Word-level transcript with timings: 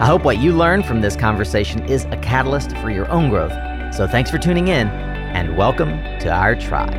I 0.00 0.06
hope 0.06 0.22
what 0.22 0.38
you 0.38 0.52
learn 0.52 0.84
from 0.84 1.00
this 1.00 1.16
conversation 1.16 1.84
is 1.86 2.04
a 2.04 2.16
catalyst 2.18 2.70
for 2.76 2.88
your 2.88 3.10
own 3.10 3.30
growth. 3.30 3.50
So 3.92 4.06
thanks 4.06 4.30
for 4.30 4.38
tuning 4.38 4.68
in, 4.68 4.86
and 4.86 5.56
welcome 5.56 5.90
to 6.20 6.30
our 6.30 6.54
tribe. 6.54 6.94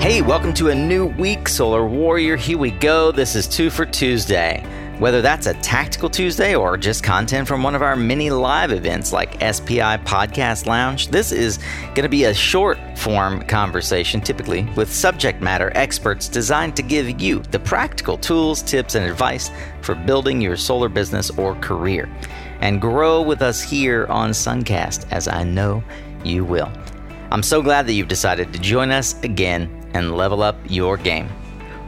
Hey, 0.00 0.22
welcome 0.22 0.54
to 0.54 0.70
a 0.70 0.74
new 0.74 1.04
week, 1.04 1.48
Solar 1.48 1.86
Warrior. 1.86 2.36
Here 2.36 2.56
we 2.56 2.70
go. 2.70 3.12
This 3.12 3.34
is 3.34 3.46
Two 3.46 3.68
for 3.68 3.84
Tuesday. 3.84 4.64
Whether 5.02 5.20
that's 5.20 5.48
a 5.48 5.54
tactical 5.54 6.08
Tuesday 6.08 6.54
or 6.54 6.76
just 6.76 7.02
content 7.02 7.48
from 7.48 7.64
one 7.64 7.74
of 7.74 7.82
our 7.82 7.96
many 7.96 8.30
live 8.30 8.70
events 8.70 9.12
like 9.12 9.32
SPI 9.42 9.98
Podcast 10.04 10.66
Lounge, 10.66 11.08
this 11.08 11.32
is 11.32 11.58
going 11.86 12.04
to 12.04 12.08
be 12.08 12.22
a 12.22 12.32
short 12.32 12.78
form 12.96 13.42
conversation, 13.48 14.20
typically 14.20 14.62
with 14.76 14.92
subject 14.92 15.42
matter 15.42 15.72
experts 15.74 16.28
designed 16.28 16.76
to 16.76 16.84
give 16.84 17.20
you 17.20 17.40
the 17.50 17.58
practical 17.58 18.16
tools, 18.16 18.62
tips, 18.62 18.94
and 18.94 19.04
advice 19.04 19.50
for 19.80 19.96
building 19.96 20.40
your 20.40 20.56
solar 20.56 20.88
business 20.88 21.30
or 21.30 21.56
career. 21.56 22.08
And 22.60 22.80
grow 22.80 23.22
with 23.22 23.42
us 23.42 23.60
here 23.60 24.06
on 24.06 24.30
Suncast, 24.30 25.08
as 25.10 25.26
I 25.26 25.42
know 25.42 25.82
you 26.22 26.44
will. 26.44 26.70
I'm 27.32 27.42
so 27.42 27.60
glad 27.60 27.88
that 27.88 27.94
you've 27.94 28.06
decided 28.06 28.52
to 28.52 28.60
join 28.60 28.92
us 28.92 29.20
again 29.24 29.68
and 29.94 30.16
level 30.16 30.44
up 30.44 30.54
your 30.68 30.96
game. 30.96 31.28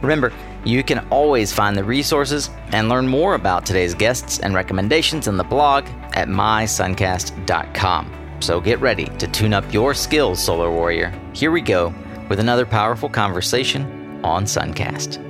Remember, 0.01 0.33
you 0.65 0.83
can 0.83 0.99
always 1.09 1.53
find 1.53 1.77
the 1.77 1.83
resources 1.83 2.49
and 2.71 2.89
learn 2.89 3.07
more 3.07 3.35
about 3.35 3.65
today's 3.65 3.93
guests 3.93 4.39
and 4.39 4.53
recommendations 4.53 5.27
in 5.27 5.37
the 5.37 5.43
blog 5.43 5.85
at 6.13 6.27
mysuncast.com. 6.27 8.11
So 8.41 8.59
get 8.59 8.79
ready 8.81 9.05
to 9.05 9.27
tune 9.27 9.53
up 9.53 9.71
your 9.73 9.93
skills, 9.93 10.43
Solar 10.43 10.71
Warrior. 10.71 11.13
Here 11.33 11.51
we 11.51 11.61
go 11.61 11.93
with 12.29 12.39
another 12.39 12.65
powerful 12.65 13.09
conversation 13.09 14.19
on 14.23 14.45
Suncast. 14.45 15.21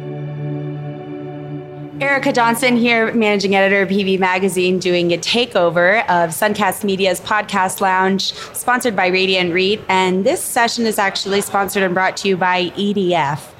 Erica 2.01 2.33
Johnson 2.33 2.75
here, 2.75 3.13
managing 3.13 3.55
editor 3.55 3.83
of 3.83 3.89
PV 3.89 4.19
Magazine, 4.19 4.79
doing 4.79 5.13
a 5.13 5.17
takeover 5.17 6.01
of 6.03 6.31
Suncast 6.31 6.83
Media's 6.83 7.21
podcast 7.21 7.79
lounge, 7.79 8.33
sponsored 8.53 8.97
by 8.97 9.07
Radiant 9.07 9.53
REIT. 9.53 9.81
And 9.87 10.25
this 10.25 10.41
session 10.41 10.85
is 10.85 10.99
actually 10.99 11.39
sponsored 11.39 11.83
and 11.83 11.93
brought 11.93 12.17
to 12.17 12.27
you 12.27 12.35
by 12.35 12.69
EDF. 12.71 13.54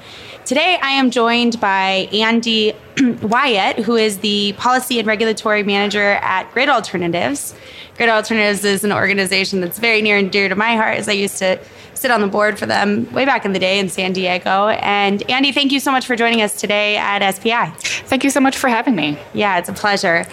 Today, 0.46 0.78
I 0.80 0.92
am 0.92 1.10
joined 1.10 1.58
by 1.58 2.08
Andy 2.12 2.72
Wyatt, 3.22 3.78
who 3.80 3.96
is 3.96 4.18
the 4.18 4.54
Policy 4.54 4.98
and 4.98 5.06
Regulatory 5.06 5.62
Manager 5.62 6.12
at 6.22 6.50
Grid 6.52 6.68
Alternatives. 6.68 7.54
Grid 7.96 8.08
Alternatives 8.08 8.64
is 8.64 8.84
an 8.84 8.92
organization 8.92 9.60
that's 9.60 9.78
very 9.78 10.02
near 10.02 10.16
and 10.16 10.30
dear 10.30 10.48
to 10.48 10.54
my 10.54 10.76
heart 10.76 10.96
as 10.96 11.08
I 11.08 11.12
used 11.12 11.38
to 11.38 11.58
sit 11.96 12.10
on 12.10 12.20
the 12.20 12.26
board 12.26 12.58
for 12.58 12.66
them 12.66 13.10
way 13.12 13.24
back 13.24 13.44
in 13.44 13.52
the 13.52 13.58
day 13.58 13.78
in 13.78 13.88
San 13.88 14.12
Diego. 14.12 14.68
And 14.68 15.28
Andy, 15.30 15.52
thank 15.52 15.72
you 15.72 15.80
so 15.80 15.90
much 15.90 16.06
for 16.06 16.14
joining 16.14 16.42
us 16.42 16.58
today 16.60 16.96
at 16.96 17.28
SPI. 17.34 17.70
Thank 18.06 18.22
you 18.22 18.30
so 18.30 18.40
much 18.40 18.56
for 18.56 18.68
having 18.68 18.94
me. 18.94 19.18
Yeah, 19.32 19.58
it's 19.58 19.68
a 19.68 19.72
pleasure. 19.72 20.26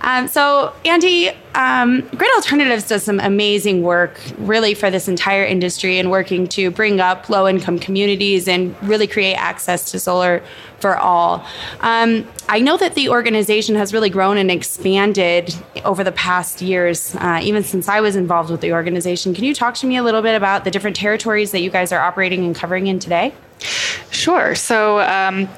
Um, 0.00 0.28
so, 0.28 0.72
Andy, 0.84 1.30
um, 1.54 2.00
Grid 2.00 2.30
Alternatives 2.36 2.88
does 2.88 3.02
some 3.02 3.20
amazing 3.20 3.82
work 3.82 4.18
really 4.38 4.74
for 4.74 4.90
this 4.90 5.08
entire 5.08 5.44
industry 5.44 5.98
and 5.98 6.10
working 6.10 6.46
to 6.48 6.70
bring 6.70 7.00
up 7.00 7.28
low 7.28 7.46
income 7.46 7.78
communities 7.78 8.48
and 8.48 8.74
really 8.82 9.06
create 9.06 9.34
access 9.34 9.90
to 9.90 10.00
solar 10.00 10.42
for 10.80 10.96
all. 10.96 11.44
Um, 11.80 12.26
I 12.48 12.60
know 12.60 12.76
that 12.76 12.94
the 12.94 13.08
organization 13.10 13.74
has 13.76 13.92
really 13.92 14.10
grown 14.10 14.36
and 14.36 14.50
expanded 14.50 15.54
over 15.84 16.02
the 16.02 16.12
past 16.12 16.62
years, 16.62 17.14
uh, 17.16 17.40
even 17.42 17.62
since 17.62 17.88
I 17.88 18.00
was 18.00 18.16
involved 18.16 18.50
with 18.50 18.60
the 18.60 18.72
organization. 18.72 19.34
Can 19.34 19.44
you 19.44 19.54
talk 19.54 19.74
to 19.76 19.86
me 19.86 19.96
a 19.96 20.02
little 20.02 20.22
bit 20.22 20.34
about 20.34 20.64
the 20.64 20.70
different 20.70 20.96
territories 20.96 21.52
that 21.52 21.60
you 21.60 21.70
guys 21.70 21.92
are 21.92 22.00
operating 22.00 22.44
and 22.44 22.54
covering 22.54 22.86
in 22.86 22.98
today? 22.98 23.32
Sure. 24.10 24.54
So, 24.54 25.00
um, 25.00 25.48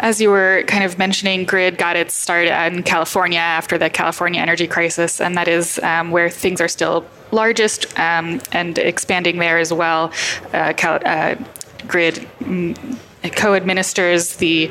as 0.00 0.20
you 0.20 0.30
were 0.30 0.64
kind 0.66 0.84
of 0.84 0.98
mentioning, 0.98 1.44
Grid 1.44 1.78
got 1.78 1.96
its 1.96 2.14
start 2.14 2.48
in 2.48 2.82
California 2.82 3.38
after 3.38 3.78
the 3.78 3.88
California 3.88 4.40
energy 4.40 4.66
crisis, 4.66 5.20
and 5.20 5.36
that 5.36 5.48
is 5.48 5.78
um, 5.80 6.10
where 6.10 6.28
things 6.28 6.60
are 6.60 6.68
still 6.68 7.06
largest 7.32 7.86
um, 7.98 8.40
and 8.52 8.78
expanding 8.78 9.38
there 9.38 9.58
as 9.58 9.72
well. 9.72 10.12
Uh, 10.52 10.72
Cal- 10.74 11.00
uh, 11.04 11.36
Grid 11.86 12.26
mm, 12.40 12.98
co 13.30 13.54
administers 13.54 14.36
the 14.36 14.70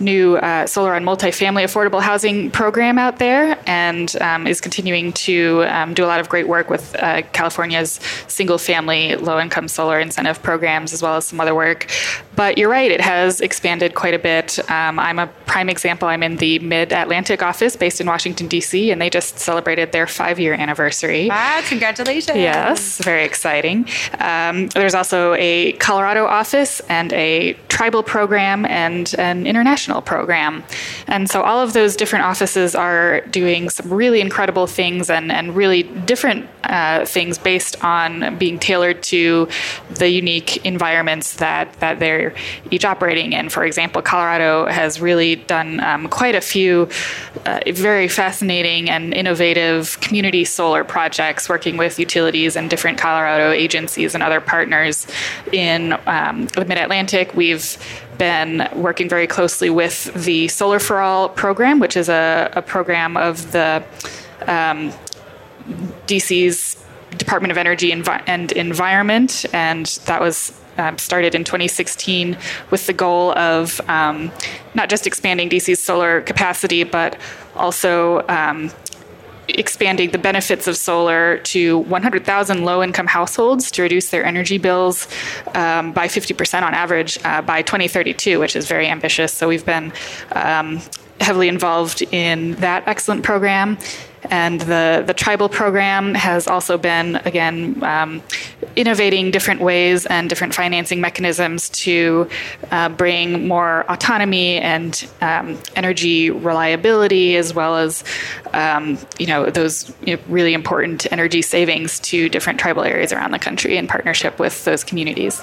new 0.00 0.36
uh, 0.36 0.66
solar 0.66 0.94
and 0.94 1.06
multifamily 1.06 1.64
affordable 1.64 2.00
housing 2.02 2.50
program 2.50 2.98
out 2.98 3.18
there 3.18 3.58
and 3.66 4.16
um, 4.20 4.46
is 4.46 4.60
continuing 4.60 5.12
to 5.12 5.64
um, 5.68 5.94
do 5.94 6.04
a 6.04 6.06
lot 6.06 6.20
of 6.20 6.28
great 6.28 6.48
work 6.48 6.68
with 6.68 6.96
uh, 6.96 7.22
California's 7.32 8.00
single 8.26 8.58
family 8.58 9.14
low 9.16 9.38
income 9.38 9.68
solar 9.68 10.00
incentive 10.00 10.42
programs 10.42 10.92
as 10.92 11.02
well 11.02 11.16
as 11.16 11.26
some 11.26 11.40
other 11.40 11.54
work. 11.54 11.88
But 12.36 12.58
you're 12.58 12.68
right, 12.68 12.90
it 12.90 13.00
has 13.00 13.40
expanded 13.40 13.94
quite 13.94 14.14
a 14.14 14.18
bit. 14.18 14.58
Um, 14.70 14.98
I'm 14.98 15.18
a 15.18 15.26
prime 15.46 15.68
example. 15.68 16.08
I'm 16.08 16.22
in 16.22 16.36
the 16.36 16.58
Mid 16.58 16.92
Atlantic 16.92 17.42
office 17.42 17.76
based 17.76 18.00
in 18.00 18.06
Washington, 18.06 18.48
D.C., 18.48 18.90
and 18.90 19.00
they 19.00 19.10
just 19.10 19.38
celebrated 19.38 19.92
their 19.92 20.06
five 20.06 20.38
year 20.38 20.54
anniversary. 20.54 21.28
Wow, 21.28 21.60
congratulations. 21.66 22.38
Yes, 22.38 22.98
very 22.98 23.24
exciting. 23.24 23.86
Um, 24.18 24.68
there's 24.68 24.94
also 24.94 25.34
a 25.34 25.72
Colorado 25.74 26.26
office 26.26 26.80
and 26.88 27.12
a 27.12 27.54
tribal 27.68 28.02
program 28.02 28.64
and 28.66 29.14
an 29.18 29.46
international 29.46 30.00
program. 30.00 30.62
And 31.08 31.28
so 31.28 31.42
all 31.42 31.60
of 31.60 31.72
those 31.72 31.96
different 31.96 32.24
offices 32.24 32.74
are 32.74 33.20
doing 33.22 33.68
some 33.68 33.92
really 33.92 34.20
incredible 34.20 34.68
things 34.68 35.10
and, 35.10 35.32
and 35.32 35.56
really 35.56 35.82
different 35.82 36.48
uh, 36.62 37.04
things 37.04 37.36
based 37.36 37.82
on 37.84 38.38
being 38.38 38.58
tailored 38.58 39.02
to 39.04 39.48
the 39.90 40.08
unique 40.08 40.64
environments 40.64 41.34
that, 41.34 41.72
that 41.80 41.98
they're 41.98 42.23
they're 42.24 42.34
each 42.70 42.84
operating 42.84 43.32
in. 43.32 43.48
For 43.48 43.64
example, 43.64 44.02
Colorado 44.02 44.66
has 44.66 45.00
really 45.00 45.36
done 45.36 45.80
um, 45.80 46.08
quite 46.08 46.34
a 46.34 46.40
few 46.40 46.88
uh, 47.46 47.60
very 47.68 48.08
fascinating 48.08 48.90
and 48.90 49.12
innovative 49.14 50.00
community 50.00 50.44
solar 50.44 50.84
projects 50.84 51.48
working 51.48 51.76
with 51.76 51.98
utilities 51.98 52.56
and 52.56 52.70
different 52.70 52.98
Colorado 52.98 53.50
agencies 53.50 54.14
and 54.14 54.22
other 54.22 54.40
partners 54.40 55.06
in 55.52 55.92
um, 56.06 56.46
the 56.46 56.64
Mid 56.64 56.78
Atlantic. 56.78 57.34
We've 57.34 57.76
been 58.18 58.68
working 58.74 59.08
very 59.08 59.26
closely 59.26 59.70
with 59.70 60.12
the 60.24 60.48
Solar 60.48 60.78
for 60.78 61.00
All 61.00 61.28
program, 61.28 61.80
which 61.80 61.96
is 61.96 62.08
a, 62.08 62.50
a 62.54 62.62
program 62.62 63.16
of 63.16 63.52
the 63.52 63.84
um, 64.46 64.92
DC's 66.06 66.82
Department 67.16 67.52
of 67.52 67.58
Energy 67.58 67.92
and 67.92 68.52
Environment, 68.52 69.46
and 69.52 69.86
that 70.06 70.20
was 70.20 70.60
um, 70.78 70.98
started 70.98 71.34
in 71.34 71.44
2016 71.44 72.36
with 72.70 72.86
the 72.86 72.92
goal 72.92 73.36
of 73.38 73.80
um, 73.88 74.32
not 74.74 74.88
just 74.88 75.06
expanding 75.06 75.48
DC's 75.48 75.80
solar 75.80 76.20
capacity, 76.20 76.84
but 76.84 77.18
also 77.56 78.26
um, 78.28 78.70
expanding 79.48 80.10
the 80.10 80.18
benefits 80.18 80.66
of 80.66 80.76
solar 80.76 81.38
to 81.38 81.78
100,000 81.78 82.64
low 82.64 82.82
income 82.82 83.06
households 83.06 83.70
to 83.72 83.82
reduce 83.82 84.10
their 84.10 84.24
energy 84.24 84.58
bills 84.58 85.06
um, 85.54 85.92
by 85.92 86.08
50% 86.08 86.62
on 86.62 86.74
average 86.74 87.18
uh, 87.24 87.42
by 87.42 87.62
2032, 87.62 88.38
which 88.38 88.56
is 88.56 88.66
very 88.66 88.86
ambitious. 88.86 89.32
So 89.32 89.48
we've 89.48 89.66
been 89.66 89.92
um, 90.32 90.80
heavily 91.20 91.48
involved 91.48 92.02
in 92.12 92.52
that 92.56 92.86
excellent 92.86 93.22
program. 93.22 93.78
And 94.30 94.60
the, 94.60 95.04
the 95.06 95.14
tribal 95.14 95.48
program 95.48 96.14
has 96.14 96.46
also 96.46 96.78
been, 96.78 97.16
again, 97.24 97.82
um, 97.82 98.22
innovating 98.76 99.30
different 99.30 99.60
ways 99.60 100.06
and 100.06 100.28
different 100.28 100.54
financing 100.54 101.00
mechanisms 101.00 101.68
to 101.70 102.28
uh, 102.70 102.88
bring 102.88 103.46
more 103.46 103.84
autonomy 103.90 104.58
and 104.58 105.06
um, 105.20 105.58
energy 105.76 106.30
reliability, 106.30 107.36
as 107.36 107.54
well 107.54 107.76
as, 107.76 108.04
um, 108.52 108.98
you 109.18 109.26
know, 109.26 109.50
those 109.50 109.92
you 110.02 110.16
know, 110.16 110.22
really 110.28 110.54
important 110.54 111.10
energy 111.12 111.42
savings 111.42 112.00
to 112.00 112.28
different 112.28 112.58
tribal 112.58 112.84
areas 112.84 113.12
around 113.12 113.30
the 113.30 113.38
country 113.38 113.76
in 113.76 113.86
partnership 113.86 114.38
with 114.38 114.64
those 114.64 114.82
communities. 114.84 115.40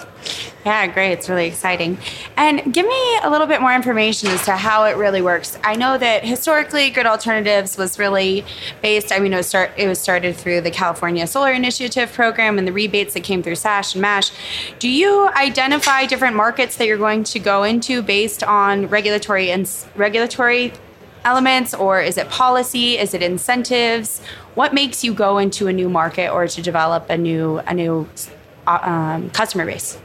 Yeah, 0.66 0.86
great. 0.88 1.14
It's 1.14 1.28
really 1.28 1.48
exciting. 1.48 1.98
And 2.38 2.72
give 2.72 2.86
me 2.86 3.18
a 3.24 3.30
little 3.30 3.48
bit 3.48 3.62
more 3.62 3.74
information 3.74 4.30
as 4.30 4.46
to 4.46 4.52
how 4.52 4.86
it 4.86 4.96
really 4.96 5.22
works. 5.22 5.58
I 5.64 5.76
know 5.76 5.98
that 5.98 6.24
historically, 6.24 6.92
Grid 6.92 7.08
Alternatives 7.08 7.78
was 7.78 7.98
really 7.98 8.46
based. 8.82 9.12
I 9.12 9.20
mean, 9.20 9.34
it 9.34 9.38
was 9.38 9.48
start 9.48 9.72
it 9.78 9.88
was 9.88 10.00
started 10.00 10.36
through 10.36 10.62
the 10.62 10.72
California 10.72 11.26
Solar 11.28 11.52
Initiative 11.52 12.12
program 12.12 12.58
and 12.58 12.68
the 12.68 12.74
rebates 12.74 13.14
that 13.14 13.24
came 13.24 13.44
through 13.44 13.56
SASH 13.56 13.96
and 13.96 14.02
MASH. 14.02 14.32
Do 14.80 14.90
you 14.90 15.30
identify 15.30 16.06
different 16.06 16.36
markets 16.36 16.78
that 16.78 16.88
you're 16.88 16.98
going 16.98 17.24
to 17.26 17.40
go 17.40 17.64
into 17.64 18.02
based 18.02 18.44
on 18.44 18.88
regulatory 18.88 19.52
and 19.52 19.70
regulatory 19.96 20.74
elements, 21.24 21.74
or 21.74 22.02
is 22.02 22.18
it 22.18 22.30
policy? 22.30 22.98
Is 22.98 23.14
it 23.14 23.22
incentives? 23.22 24.22
What 24.56 24.74
makes 24.74 25.04
you 25.04 25.14
go 25.14 25.38
into 25.38 25.68
a 25.68 25.74
new 25.74 25.90
market 25.90 26.30
or 26.32 26.48
to 26.48 26.62
develop 26.62 27.10
a 27.10 27.18
new 27.18 27.60
a 27.60 27.74
new 27.74 28.08
uh, 28.68 28.80
um, 28.82 29.30
customer 29.32 29.66
base? 29.66 30.00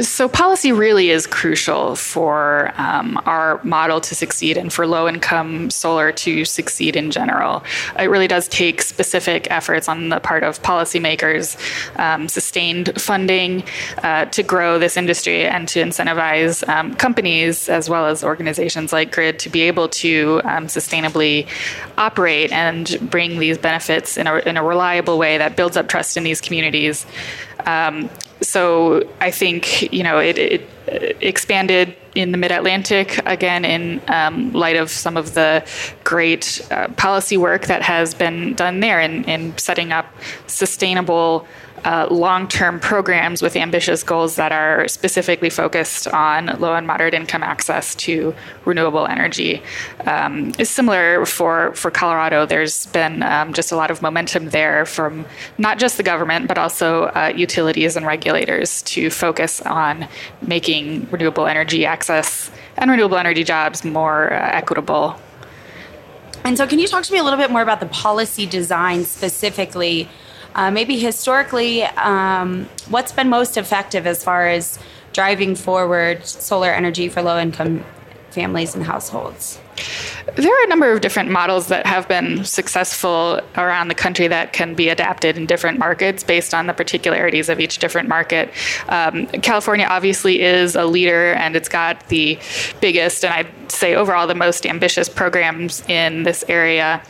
So, 0.00 0.26
policy 0.26 0.72
really 0.72 1.10
is 1.10 1.26
crucial 1.26 1.96
for 1.96 2.72
um, 2.78 3.20
our 3.26 3.62
model 3.62 4.00
to 4.00 4.14
succeed 4.14 4.56
and 4.56 4.72
for 4.72 4.86
low 4.86 5.06
income 5.06 5.68
solar 5.68 6.12
to 6.12 6.46
succeed 6.46 6.96
in 6.96 7.10
general. 7.10 7.62
It 7.98 8.08
really 8.08 8.26
does 8.26 8.48
take 8.48 8.80
specific 8.80 9.50
efforts 9.50 9.90
on 9.90 10.08
the 10.08 10.18
part 10.18 10.44
of 10.44 10.62
policymakers, 10.62 11.58
um, 11.98 12.26
sustained 12.28 12.98
funding 12.98 13.64
uh, 14.02 14.24
to 14.26 14.42
grow 14.42 14.78
this 14.78 14.96
industry 14.96 15.44
and 15.44 15.68
to 15.68 15.82
incentivize 15.82 16.66
um, 16.70 16.94
companies 16.94 17.68
as 17.68 17.90
well 17.90 18.06
as 18.06 18.24
organizations 18.24 18.94
like 18.94 19.12
Grid 19.12 19.38
to 19.40 19.50
be 19.50 19.60
able 19.60 19.90
to 19.90 20.40
um, 20.44 20.68
sustainably 20.68 21.46
operate 21.98 22.50
and 22.50 22.96
bring 23.10 23.38
these 23.38 23.58
benefits 23.58 24.16
in 24.16 24.26
a, 24.26 24.36
in 24.38 24.56
a 24.56 24.64
reliable 24.64 25.18
way 25.18 25.36
that 25.36 25.54
builds 25.54 25.76
up 25.76 25.88
trust 25.88 26.16
in 26.16 26.24
these 26.24 26.40
communities. 26.40 27.04
Um, 27.66 28.08
so 28.42 29.08
I 29.20 29.30
think 29.30 29.81
you 29.90 30.02
know 30.02 30.18
it, 30.18 30.38
it 30.38 30.68
expanded 31.20 31.94
in 32.14 32.32
the 32.32 32.38
Mid 32.38 32.52
Atlantic 32.52 33.18
again 33.26 33.64
in 33.64 34.00
um, 34.08 34.52
light 34.52 34.76
of 34.76 34.90
some 34.90 35.16
of 35.16 35.34
the 35.34 35.66
great 36.04 36.60
uh, 36.70 36.88
policy 36.88 37.36
work 37.36 37.66
that 37.66 37.82
has 37.82 38.14
been 38.14 38.54
done 38.54 38.80
there 38.80 39.00
in, 39.00 39.24
in 39.24 39.56
setting 39.56 39.92
up 39.92 40.06
sustainable 40.46 41.46
uh, 41.84 42.06
long 42.10 42.46
term 42.46 42.78
programs 42.78 43.42
with 43.42 43.56
ambitious 43.56 44.02
goals 44.02 44.36
that 44.36 44.52
are 44.52 44.86
specifically 44.88 45.50
focused 45.50 46.06
on 46.08 46.46
low 46.60 46.74
and 46.74 46.86
moderate 46.86 47.14
income 47.14 47.42
access 47.42 47.94
to 47.96 48.34
renewable 48.64 49.06
energy. 49.06 49.62
Um, 50.06 50.52
is 50.58 50.70
similar 50.70 51.26
for, 51.26 51.74
for 51.74 51.90
Colorado. 51.90 52.46
There's 52.46 52.86
been 52.86 53.22
um, 53.22 53.52
just 53.52 53.72
a 53.72 53.76
lot 53.76 53.90
of 53.90 54.02
momentum 54.02 54.50
there 54.50 54.86
from 54.86 55.24
not 55.58 55.78
just 55.78 55.96
the 55.96 56.02
government, 56.02 56.48
but 56.48 56.58
also 56.58 57.04
uh, 57.04 57.32
utilities 57.34 57.96
and 57.96 58.06
regulators 58.06 58.82
to 58.82 59.10
focus 59.10 59.60
on 59.62 60.06
making 60.40 61.08
renewable 61.10 61.46
energy 61.46 61.84
access 61.84 62.50
and 62.76 62.90
renewable 62.90 63.16
energy 63.16 63.44
jobs 63.44 63.84
more 63.84 64.32
uh, 64.32 64.50
equitable. 64.52 65.16
And 66.44 66.56
so, 66.56 66.66
can 66.66 66.78
you 66.78 66.88
talk 66.88 67.04
to 67.04 67.12
me 67.12 67.18
a 67.18 67.22
little 67.24 67.38
bit 67.38 67.50
more 67.50 67.62
about 67.62 67.80
the 67.80 67.86
policy 67.86 68.46
design 68.46 69.04
specifically? 69.04 70.08
Uh, 70.54 70.70
maybe 70.70 70.98
historically, 70.98 71.82
um, 71.82 72.68
what's 72.88 73.12
been 73.12 73.28
most 73.28 73.56
effective 73.56 74.06
as 74.06 74.22
far 74.22 74.48
as 74.48 74.78
driving 75.12 75.54
forward 75.54 76.26
solar 76.26 76.70
energy 76.70 77.08
for 77.08 77.22
low 77.22 77.38
income 77.38 77.84
families 78.30 78.74
and 78.74 78.84
households? 78.84 79.58
There 80.36 80.50
are 80.50 80.64
a 80.64 80.68
number 80.68 80.92
of 80.92 81.00
different 81.00 81.30
models 81.30 81.68
that 81.68 81.86
have 81.86 82.06
been 82.08 82.44
successful 82.44 83.40
around 83.56 83.88
the 83.88 83.94
country 83.94 84.28
that 84.28 84.52
can 84.52 84.74
be 84.74 84.88
adapted 84.88 85.36
in 85.36 85.46
different 85.46 85.78
markets 85.78 86.22
based 86.22 86.54
on 86.54 86.66
the 86.66 86.72
particularities 86.72 87.48
of 87.48 87.58
each 87.58 87.78
different 87.78 88.08
market. 88.08 88.50
Um, 88.88 89.26
California 89.26 89.86
obviously 89.88 90.42
is 90.42 90.76
a 90.76 90.84
leader 90.84 91.32
and 91.32 91.56
it's 91.56 91.68
got 91.68 92.08
the 92.08 92.38
biggest 92.80 93.24
and 93.24 93.34
I'd 93.34 93.72
say 93.72 93.94
overall 93.94 94.26
the 94.26 94.34
most 94.34 94.66
ambitious 94.66 95.08
programs 95.08 95.82
in 95.88 96.22
this 96.22 96.44
area. 96.48 97.02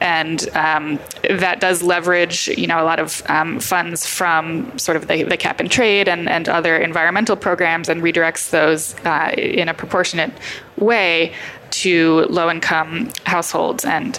And 0.00 0.48
um, 0.50 0.98
that 1.30 1.60
does 1.60 1.82
leverage, 1.82 2.48
you 2.48 2.66
know, 2.66 2.82
a 2.82 2.84
lot 2.84 3.00
of 3.00 3.22
um, 3.30 3.60
funds 3.60 4.06
from 4.06 4.78
sort 4.78 4.96
of 4.96 5.08
the, 5.08 5.22
the, 5.22 5.36
cap 5.36 5.60
and 5.60 5.70
trade 5.70 6.08
and, 6.08 6.28
and 6.28 6.48
other 6.48 6.76
environmental 6.76 7.36
programs 7.36 7.88
and 7.88 8.02
redirects 8.02 8.50
those 8.50 8.94
uh, 9.06 9.32
in 9.36 9.68
a 9.68 9.74
proportionate 9.74 10.32
way 10.76 11.32
to 11.70 12.26
low 12.28 12.50
income 12.50 13.10
households. 13.24 13.84
And 13.84 14.18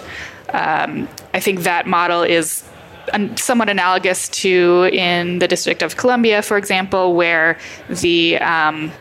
um, 0.52 1.08
I 1.34 1.40
think 1.40 1.60
that 1.60 1.86
model 1.86 2.22
is 2.22 2.64
somewhat 3.36 3.68
analogous 3.68 4.28
to 4.28 4.88
in 4.92 5.38
the 5.38 5.48
District 5.48 5.82
of 5.82 5.96
Columbia, 5.96 6.42
for 6.42 6.56
example, 6.56 7.14
where 7.14 7.58
the 7.88 8.38
um, 8.38 8.92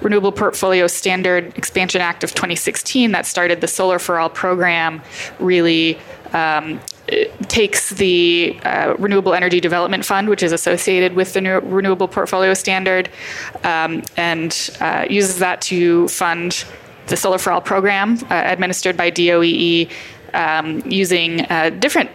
Renewable 0.00 0.32
Portfolio 0.32 0.86
Standard 0.86 1.56
Expansion 1.56 2.00
Act 2.00 2.24
of 2.24 2.34
2016 2.34 3.12
that 3.12 3.26
started 3.26 3.60
the 3.60 3.68
Solar 3.68 3.98
for 3.98 4.18
All 4.18 4.28
program 4.28 5.02
really 5.38 5.98
um, 6.32 6.80
takes 7.48 7.90
the 7.90 8.58
uh, 8.64 8.94
Renewable 8.98 9.34
Energy 9.34 9.60
Development 9.60 10.04
Fund, 10.04 10.28
which 10.28 10.42
is 10.42 10.52
associated 10.52 11.14
with 11.14 11.32
the 11.32 11.60
Renewable 11.62 12.08
Portfolio 12.08 12.54
Standard, 12.54 13.08
um, 13.62 14.02
and 14.16 14.70
uh, 14.80 15.06
uses 15.08 15.38
that 15.38 15.60
to 15.62 16.08
fund 16.08 16.64
the 17.06 17.16
Solar 17.16 17.38
for 17.38 17.52
All 17.52 17.60
program 17.60 18.18
uh, 18.30 18.42
administered 18.46 18.96
by 18.96 19.10
DOEE. 19.10 19.90
Um, 20.32 20.82
using 20.84 21.42
uh, 21.42 21.70
different 21.70 22.10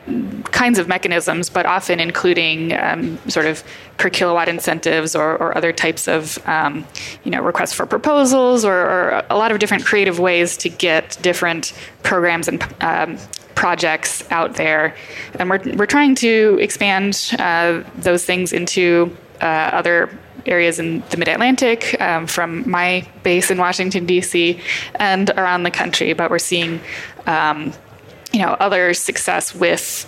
kinds 0.52 0.78
of 0.78 0.90
mechanisms, 0.90 1.50
but 1.50 1.66
often 1.66 2.02
including 2.02 2.78
um, 2.78 3.18
sort 3.30 3.46
of 3.46 3.64
per 3.96 4.10
kilowatt 4.10 4.50
incentives 4.50 5.16
or, 5.16 5.38
or 5.38 5.58
other 5.58 5.72
types 5.72 6.06
of 6.10 6.38
um, 6.46 6.86
you 7.24 7.32
know 7.32 7.42
requests 7.42 7.72
for 7.72 7.86
proposals 7.86 8.66
or, 8.66 8.76
or, 8.76 9.24
a 9.30 9.38
lot 9.38 9.54
of 9.54 9.60
different 9.60 9.86
creative 9.86 10.20
ways 10.20 10.58
to 10.58 10.68
get 10.68 11.18
different 11.22 11.72
programs 12.04 12.50
and 12.50 12.62
um, 12.82 13.18
projects 13.60 14.24
out 14.32 14.56
there. 14.56 14.96
And 15.36 15.50
we're, 15.50 15.60
we're 15.76 15.86
trying 15.86 16.16
to 16.16 16.58
expand 16.62 17.36
uh, 17.38 17.84
those 17.98 18.24
things 18.24 18.54
into 18.54 19.16
uh, 19.42 19.46
other 19.46 20.10
areas 20.46 20.80
in 20.80 21.02
the 21.10 21.18
Mid 21.18 21.28
Atlantic, 21.28 22.00
um, 22.02 22.28
from 22.28 22.70
my 22.70 23.08
base 23.24 23.52
in 23.52 23.58
Washington 23.58 24.06
D.C. 24.06 24.60
and 24.96 25.30
around 25.32 25.64
the 25.64 25.72
country. 25.72 26.14
But 26.14 26.32
we're 26.32 26.40
seeing, 26.40 26.80
um, 27.26 27.74
you 28.32 28.40
know, 28.40 28.54
other 28.60 28.94
success 28.94 29.56
with 29.56 30.06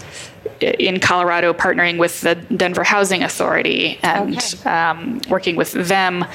in 0.59 0.99
Colorado 0.99 1.53
partnering 1.53 1.97
with 1.97 2.21
the 2.21 2.35
Denver 2.35 2.83
Housing 2.83 3.23
Authority 3.23 3.99
and 4.03 4.37
okay. 4.37 4.69
um, 4.69 5.21
working 5.29 5.55
with 5.55 5.71
them 5.73 6.25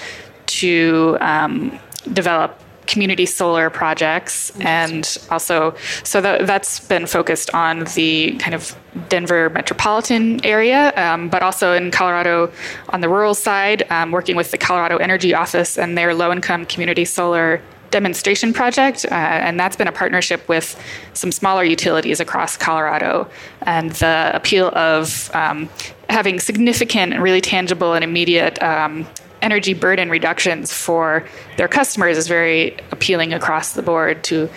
to 0.47 1.17
um, 1.21 1.79
develop 2.13 2.61
community 2.87 3.27
solar 3.27 3.71
projects. 3.71 4.53
And 4.61 5.19
also 5.31 5.75
so 6.05 6.21
that, 6.21 6.47
that's 6.47 6.81
been 6.81 7.07
focused 7.07 7.53
on 7.55 7.85
the 7.95 8.37
kind 8.39 8.55
of 8.55 8.77
denver 9.09 9.51
metropolitan 9.51 10.43
area 10.45 10.91
um, 10.97 11.29
but 11.29 11.43
also 11.43 11.75
in 11.75 11.91
colorado 11.91 12.51
on 12.89 13.03
the 13.03 13.09
rural 13.09 13.35
side 13.35 13.83
um, 13.91 14.11
working 14.11 14.37
with 14.37 14.51
the 14.53 14.59
colorado 14.59 14.97
energy 14.97 15.35
office 15.35 15.77
and 15.77 15.99
their 15.99 16.15
low-income 16.15 16.65
community 16.65 17.05
solar 17.05 17.61
demonstration 17.91 18.53
project. 18.53 19.05
Uh, 19.11 19.15
and 19.15 19.59
that's 19.59 19.77
been 19.77 19.89
a 19.89 19.93
partnership 19.93 20.47
with 20.49 20.81
some 21.15 21.33
smaller 21.33 21.65
utilities 21.65 22.21
across 22.21 22.57
colorado. 22.57 23.29
And 23.63 23.91
the 23.93 24.31
appeal 24.35 24.69
of 24.69 25.31
um, 25.35 25.69
having 26.09 26.41
significant 26.41 27.15
and 27.15 27.23
really 27.23 27.41
tangible 27.41 27.95
and 27.95 28.05
immediate 28.05 28.63
um, 28.63 29.07
energy 29.43 29.75
burden 29.75 30.11
reductions 30.11 30.73
for 30.73 31.27
their 31.57 31.69
customers 31.69 32.17
is 32.17 32.29
very 32.29 32.77
appealing 32.91 33.33
across 33.33 33.75
the 33.75 33.83
board 33.83 34.25
to 34.25 34.49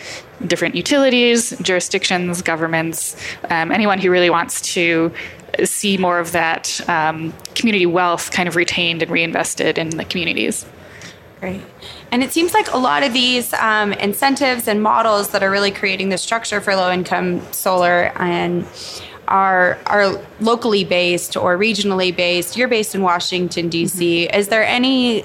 different 0.47 0.75
utilities, 0.75 1.57
jurisdictions, 1.59 2.41
governments, 2.41 3.15
um, 3.49 3.71
anyone 3.71 3.99
who 3.99 4.09
really 4.09 4.29
wants 4.29 4.61
to 4.73 5.11
see 5.63 5.97
more 5.97 6.19
of 6.19 6.31
that 6.31 6.79
um, 6.89 7.33
community 7.55 7.85
wealth 7.85 8.31
kind 8.31 8.47
of 8.47 8.55
retained 8.55 9.01
and 9.01 9.11
reinvested 9.11 9.77
in 9.77 9.89
the 9.89 10.05
communities. 10.05 10.65
Great. 11.39 11.61
And 12.11 12.21
it 12.21 12.33
seems 12.33 12.53
like 12.53 12.71
a 12.71 12.77
lot 12.77 13.03
of 13.03 13.13
these 13.13 13.53
um, 13.53 13.93
incentives 13.93 14.67
and 14.67 14.83
models 14.83 15.29
that 15.29 15.41
are 15.41 15.49
really 15.49 15.71
creating 15.71 16.09
the 16.09 16.17
structure 16.17 16.59
for 16.59 16.75
low 16.75 16.91
income 16.91 17.41
solar 17.53 18.11
and 18.15 18.65
are 19.29 19.77
are 19.85 20.19
locally 20.41 20.83
based 20.83 21.37
or 21.37 21.57
regionally 21.57 22.15
based. 22.15 22.57
You're 22.57 22.67
based 22.67 22.95
in 22.95 23.01
Washington 23.01 23.69
D.C. 23.69 24.27
Mm-hmm. 24.27 24.35
Is 24.35 24.49
there 24.49 24.63
any 24.63 25.23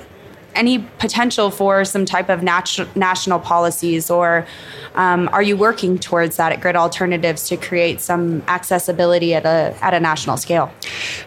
any 0.55 0.79
potential 0.99 1.51
for 1.51 1.85
some 1.85 2.05
type 2.05 2.29
of 2.29 2.41
natu- 2.41 2.95
national 2.97 3.39
policies, 3.39 4.11
or 4.11 4.47
um, 4.95 5.29
are 5.33 5.43
you 5.43 5.57
working 5.57 5.99
towards 5.99 6.37
that 6.37 6.53
at 6.53 6.61
Grid 6.61 6.77
Alternatives 6.77 7.49
to 7.49 7.57
create 7.57 8.01
some 8.01 8.43
accessibility 8.49 9.35
at 9.35 9.45
a 9.45 9.77
at 9.83 9.95
a 9.95 10.01
national 10.01 10.37
scale? 10.37 10.73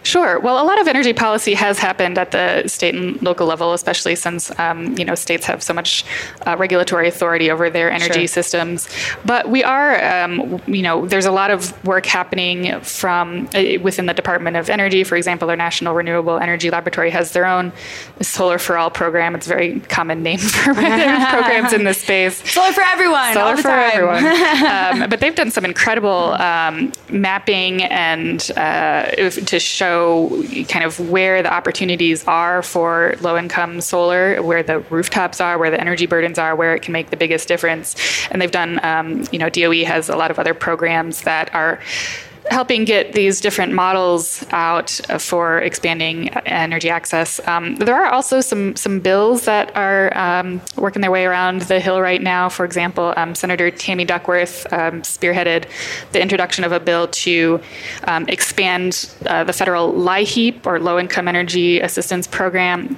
Sure. 0.03 0.39
Well, 0.39 0.63
a 0.63 0.65
lot 0.65 0.79
of 0.79 0.88
energy 0.88 1.13
policy 1.13 1.53
has 1.53 1.79
happened 1.79 2.17
at 2.17 2.31
the 2.31 2.67
state 2.67 2.96
and 2.96 3.22
local 3.22 3.48
level, 3.48 3.74
especially 3.74 4.15
since 4.15 4.57
um, 4.60 4.98
you 4.98 5.05
know 5.05 5.15
states 5.15 5.46
have 5.46 5.62
so 5.62 5.74
much 5.74 6.05
uh, 6.46 6.55
regulatory 6.57 7.07
authority 7.07 7.51
over 7.51 7.69
their 7.69 7.91
energy 7.91 8.22
sure. 8.22 8.27
systems. 8.27 8.89
But 9.25 9.50
we 9.50 9.63
are, 9.63 10.03
um, 10.03 10.62
you 10.67 10.81
know, 10.81 11.05
there's 11.05 11.25
a 11.25 11.31
lot 11.31 11.51
of 11.51 11.62
work 11.86 12.05
happening 12.05 12.79
from 12.81 13.50
uh, 13.53 13.79
within 13.81 14.05
the 14.05 14.13
Department 14.13 14.55
of 14.55 14.69
Energy. 14.69 15.03
For 15.03 15.17
example, 15.17 15.48
their 15.48 15.57
National 15.57 15.93
Renewable 15.93 16.38
Energy 16.38 16.69
Laboratory 16.69 17.10
has 17.10 17.34
their 17.34 17.46
own 17.46 17.74
Solar 18.22 18.57
for 18.57 18.77
All 18.77 18.89
program 18.89 19.16
program. 19.17 19.33
It's 19.33 19.47
a 19.47 19.50
very 19.50 19.79
common 19.79 20.21
name 20.21 20.38
for 20.38 20.74
programs 20.75 21.74
in 21.74 21.83
this 21.83 21.97
space. 21.97 22.38
Solar 22.51 22.71
for 22.71 22.81
everyone. 22.81 23.33
Solar 23.33 23.57
for 23.57 23.63
time. 23.63 23.91
everyone. 23.93 24.25
um, 25.03 25.09
but 25.09 25.19
they've 25.19 25.33
done 25.33 25.50
some 25.50 25.65
incredible 25.65 26.33
um, 26.33 26.91
mapping 27.09 27.81
and 27.83 28.51
uh, 28.55 29.09
to 29.31 29.59
show 29.59 30.43
kind 30.69 30.86
of 30.86 31.09
where 31.09 31.41
the 31.41 31.51
opportunities 31.51 32.24
are 32.27 32.62
for 32.62 33.15
low 33.21 33.36
income 33.36 33.81
solar, 33.81 34.39
where 34.43 34.62
the 34.62 34.79
rooftops 34.91 35.41
are, 35.41 35.57
where 35.57 35.71
the 35.71 35.81
energy 35.81 36.05
burdens 36.05 36.38
are, 36.38 36.55
where 36.55 36.75
it 36.75 36.83
can 36.83 36.91
make 36.91 37.09
the 37.09 37.17
biggest 37.17 37.47
difference. 37.47 37.95
And 38.29 38.39
they've 38.39 38.51
done, 38.51 38.79
um, 38.86 39.24
you 39.31 39.39
know, 39.39 39.50
DOE 39.50 39.83
has 39.86 40.09
a 40.09 40.15
lot 40.15 40.29
of 40.29 40.38
other 40.38 40.53
programs 40.53 41.24
that 41.24 41.53
are 41.55 41.79
helping 42.49 42.85
get 42.85 43.13
these 43.13 43.41
different 43.41 43.73
models 43.73 44.45
out 44.51 44.89
for 45.19 45.59
expanding 45.59 46.29
energy 46.45 46.89
access. 46.89 47.45
Um, 47.47 47.75
there 47.75 47.95
are 47.95 48.11
also 48.11 48.41
some 48.41 48.75
some 48.75 48.99
bills 48.99 49.45
that 49.45 49.75
are 49.75 50.15
um, 50.17 50.61
working 50.75 51.01
their 51.01 51.11
way 51.11 51.25
around 51.25 51.61
the 51.63 51.79
hill 51.79 52.01
right 52.01 52.21
now. 52.21 52.49
For 52.49 52.65
example, 52.65 53.13
um, 53.17 53.35
Senator 53.35 53.71
Tammy 53.71 54.05
Duckworth 54.05 54.71
um, 54.71 55.01
spearheaded 55.01 55.65
the 56.11 56.21
introduction 56.21 56.63
of 56.63 56.71
a 56.71 56.79
bill 56.79 57.07
to 57.07 57.59
um, 58.05 58.27
expand 58.27 59.09
uh, 59.25 59.43
the 59.43 59.53
federal 59.53 59.93
LIHEAP 59.93 60.65
or 60.65 60.79
Low 60.79 60.99
Income 60.99 61.27
Energy 61.27 61.79
Assistance 61.79 62.27
Program. 62.27 62.97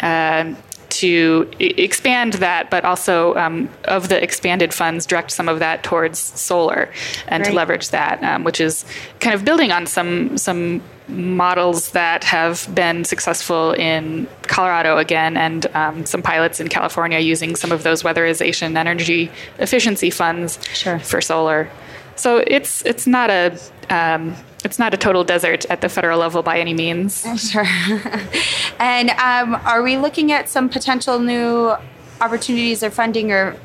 Uh, 0.00 0.54
to 0.92 1.50
expand 1.58 2.34
that, 2.34 2.70
but 2.70 2.84
also 2.84 3.34
um, 3.36 3.68
of 3.84 4.08
the 4.08 4.22
expanded 4.22 4.72
funds, 4.74 5.06
direct 5.06 5.30
some 5.30 5.48
of 5.48 5.58
that 5.58 5.82
towards 5.82 6.18
solar 6.18 6.90
and 7.28 7.44
to 7.44 7.52
leverage 7.52 7.90
that, 7.90 8.22
um, 8.22 8.44
which 8.44 8.60
is 8.60 8.84
kind 9.20 9.34
of 9.34 9.44
building 9.44 9.72
on 9.72 9.86
some 9.86 10.36
some 10.38 10.82
models 11.08 11.90
that 11.90 12.24
have 12.24 12.68
been 12.74 13.04
successful 13.04 13.72
in 13.72 14.26
Colorado 14.42 14.98
again, 14.98 15.36
and 15.36 15.66
um, 15.74 16.06
some 16.06 16.22
pilots 16.22 16.60
in 16.60 16.68
California 16.68 17.18
using 17.18 17.56
some 17.56 17.72
of 17.72 17.82
those 17.82 18.02
weatherization 18.02 18.76
energy 18.76 19.30
efficiency 19.58 20.10
funds 20.10 20.58
sure. 20.74 20.98
for 20.98 21.20
solar. 21.20 21.70
So 22.16 22.44
it's 22.46 22.84
it's 22.84 23.06
not 23.06 23.30
a 23.30 23.58
um, 23.90 24.36
it's 24.64 24.78
not 24.78 24.94
a 24.94 24.96
total 24.96 25.24
desert 25.24 25.64
at 25.66 25.80
the 25.80 25.88
federal 25.88 26.18
level 26.18 26.42
by 26.42 26.58
any 26.58 26.74
means. 26.74 27.26
Sure. 27.52 27.66
and 28.78 29.10
um, 29.10 29.54
are 29.66 29.82
we 29.82 29.96
looking 29.96 30.32
at 30.32 30.48
some 30.48 30.68
potential 30.68 31.18
new 31.18 31.74
opportunities 32.20 32.82
or 32.82 32.90
funding 32.90 33.32
or 33.32 33.56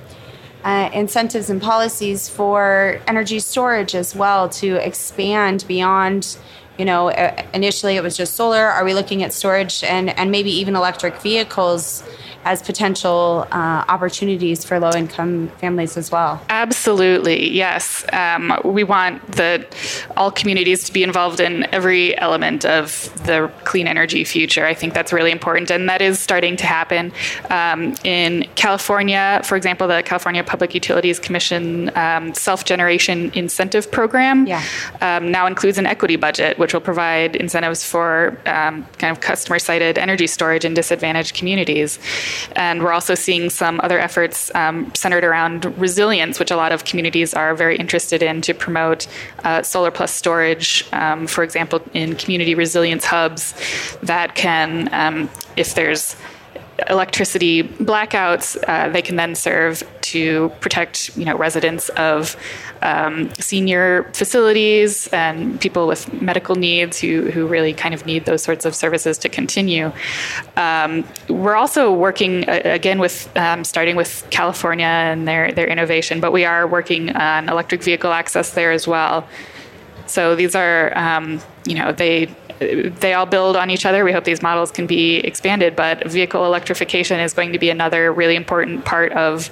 uh, 0.64 0.90
incentives 0.94 1.50
and 1.50 1.62
policies 1.62 2.28
for 2.28 3.00
energy 3.08 3.40
storage 3.40 3.94
as 3.94 4.16
well 4.16 4.50
to 4.50 4.76
expand 4.76 5.64
beyond? 5.68 6.38
You 6.78 6.86
know, 6.86 7.10
uh, 7.10 7.44
initially 7.54 7.96
it 7.96 8.04
was 8.04 8.18
just 8.18 8.36
solar. 8.36 8.66
Are 8.66 8.84
we 8.84 8.94
looking 8.94 9.24
at 9.24 9.34
storage 9.34 9.84
and, 9.84 10.10
and 10.18 10.32
maybe 10.32 10.52
even 10.52 10.76
electric 10.76 11.16
vehicles 11.22 12.04
as 12.48 12.62
potential 12.62 13.46
uh, 13.52 13.84
opportunities 13.90 14.64
for 14.64 14.80
low 14.80 14.92
income 14.92 15.50
families 15.60 15.98
as 15.98 16.10
well. 16.12 16.42
Absolutely, 16.48 17.52
yes. 17.52 18.06
Um, 18.14 18.58
we 18.64 18.86
want 18.86 19.16
the 19.34 19.66
all 20.16 20.32
communities 20.32 20.86
to 20.86 20.94
be 20.94 21.04
involved 21.04 21.42
in 21.42 21.68
every 21.74 22.18
element 22.18 22.64
of 22.64 23.12
the 23.26 23.52
clean 23.66 23.86
energy 23.86 24.24
future. 24.24 24.66
I 24.66 24.74
think 24.74 24.94
that's 24.94 25.12
really 25.12 25.32
important, 25.32 25.70
and 25.70 25.90
that 25.90 26.02
is 26.02 26.20
starting 26.20 26.56
to 26.58 26.66
happen. 26.66 27.12
Um, 27.50 27.96
in 28.06 28.48
California, 28.56 29.42
for 29.44 29.58
example, 29.58 29.86
the 29.90 30.02
California 30.04 30.42
Public 30.42 30.74
Utilities 30.74 31.20
Commission 31.20 31.92
um, 31.98 32.34
self 32.34 32.64
generation 32.64 33.30
incentive 33.34 33.92
program 33.92 34.48
yeah. 34.48 34.64
Um, 35.02 35.32
now 35.32 35.48
includes 35.48 35.78
an 35.78 35.86
equity 35.86 36.16
budget, 36.16 36.58
which 36.58 36.74
will 36.74 36.86
provide 36.92 37.36
incentives 37.36 37.84
for 37.84 38.38
um, 38.46 38.86
kind 39.00 39.12
of 39.12 39.20
customer 39.20 39.60
sited 39.60 39.98
energy 39.98 40.28
storage 40.28 40.64
in 40.64 40.74
disadvantaged 40.74 41.36
communities. 41.36 42.00
And 42.54 42.84
we're 42.84 42.94
also 42.94 43.16
seeing 43.16 43.50
some 43.50 43.80
other 43.84 44.00
efforts 44.00 44.54
um, 44.56 44.94
centered 44.94 45.24
around 45.24 45.66
resilience, 45.78 46.40
which 46.40 46.52
a 46.52 46.56
lot 46.56 46.72
of 46.72 46.86
communities 46.86 47.34
are 47.34 47.56
very 47.56 47.78
interested 47.78 48.24
in 48.24 48.42
to 48.42 48.54
promote 48.54 49.08
uh, 49.44 49.62
solar 49.64 49.92
plus 49.92 50.12
storage, 50.12 50.86
um, 50.94 51.28
for 51.28 51.44
example, 51.44 51.82
in 51.94 52.16
community 52.16 52.56
resilience 52.56 53.06
hubs 53.06 53.54
that 54.02 54.36
can, 54.36 54.90
um, 54.94 55.30
if 55.56 55.76
there's 55.76 56.16
electricity 56.90 57.64
blackouts, 57.64 58.58
uh, 58.68 58.90
they 58.90 59.02
can 59.02 59.16
then 59.16 59.36
serve 59.36 59.84
to 60.02 60.50
protect 60.62 61.16
you 61.18 61.26
know 61.26 61.36
residents 61.36 61.90
of 61.90 62.36
um, 62.82 63.34
senior 63.36 64.10
facilities 64.14 65.08
and 65.08 65.60
people 65.60 65.88
with 65.88 66.22
medical 66.22 66.56
needs 66.56 67.00
who, 67.00 67.32
who 67.32 67.48
really 67.48 67.74
kind 67.74 67.94
of 67.94 68.06
need 68.06 68.26
those 68.26 68.44
sorts 68.44 68.66
of 68.66 68.76
services 68.76 69.18
to 69.18 69.30
continue. 69.30 69.92
Um, 70.56 71.04
we're 71.28 71.56
also 71.56 71.92
working 71.92 72.48
uh, 72.48 72.62
again 72.64 73.00
with 73.00 73.30
um, 73.36 73.64
starting 73.64 73.96
with 73.96 74.26
California 74.30 74.86
and 74.86 75.28
their 75.28 75.52
their 75.52 75.68
innovation, 75.68 76.20
but 76.20 76.32
we 76.32 76.46
are 76.46 76.68
working 76.68 77.16
on 77.16 77.50
electric 77.50 77.84
vehicle 77.84 78.12
access 78.14 78.52
there 78.52 78.72
as 78.72 78.88
well. 78.88 79.28
So 80.06 80.36
these 80.36 80.56
are 80.56 80.98
um, 80.98 81.42
you 81.66 81.76
know 81.76 81.92
they 81.92 82.34
they 82.60 83.14
all 83.14 83.26
build 83.26 83.56
on 83.56 83.70
each 83.70 83.86
other. 83.86 84.04
We 84.04 84.12
hope 84.12 84.24
these 84.24 84.42
models 84.42 84.72
can 84.72 84.88
be 84.88 85.18
expanded, 85.18 85.76
but 85.76 86.06
vehicle 86.10 86.46
electrification 86.46 87.20
is 87.20 87.34
going 87.34 87.54
to 87.54 87.60
be 87.60 87.70
another 87.70 88.12
really 88.12 88.36
important 88.36 88.86
part 88.86 89.12
of 89.14 89.50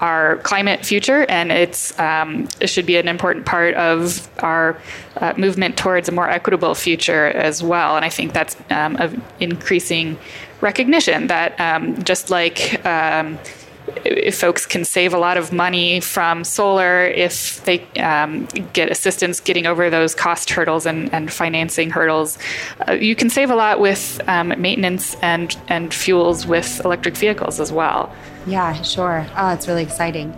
our 0.00 0.36
climate 0.38 0.84
future, 0.84 1.24
and 1.28 1.50
it's 1.50 1.98
um, 1.98 2.48
it 2.60 2.66
should 2.66 2.86
be 2.86 2.96
an 2.96 3.08
important 3.08 3.46
part 3.46 3.74
of 3.74 4.28
our 4.42 4.78
uh, 5.16 5.32
movement 5.36 5.78
towards 5.78 6.08
a 6.08 6.12
more 6.12 6.28
equitable 6.28 6.74
future 6.74 7.26
as 7.28 7.62
well. 7.62 7.96
And 7.96 8.04
I 8.04 8.10
think 8.10 8.32
that's 8.32 8.56
um, 8.70 8.96
of 8.96 9.18
increasing 9.40 10.18
recognition 10.60 11.28
that 11.28 11.58
um, 11.60 12.02
just 12.04 12.30
like 12.30 12.84
um, 12.84 13.38
if 14.04 14.38
folks 14.38 14.66
can 14.66 14.84
save 14.84 15.14
a 15.14 15.18
lot 15.18 15.36
of 15.36 15.52
money 15.52 16.00
from 16.00 16.44
solar 16.44 17.06
if 17.06 17.64
they 17.64 17.82
um, 18.00 18.46
get 18.72 18.90
assistance 18.90 19.40
getting 19.40 19.66
over 19.66 19.90
those 19.90 20.14
cost 20.14 20.50
hurdles 20.50 20.86
and, 20.86 21.12
and 21.12 21.32
financing 21.32 21.90
hurdles. 21.90 22.38
Uh, 22.88 22.92
you 22.92 23.14
can 23.14 23.30
save 23.30 23.50
a 23.50 23.54
lot 23.54 23.80
with 23.80 24.20
um, 24.28 24.48
maintenance 24.60 25.14
and, 25.22 25.56
and 25.68 25.92
fuels 25.92 26.46
with 26.46 26.80
electric 26.84 27.16
vehicles 27.16 27.60
as 27.60 27.72
well. 27.72 28.14
Yeah, 28.46 28.80
sure. 28.82 29.26
Oh, 29.36 29.52
it's 29.52 29.66
really 29.66 29.82
exciting. 29.82 30.32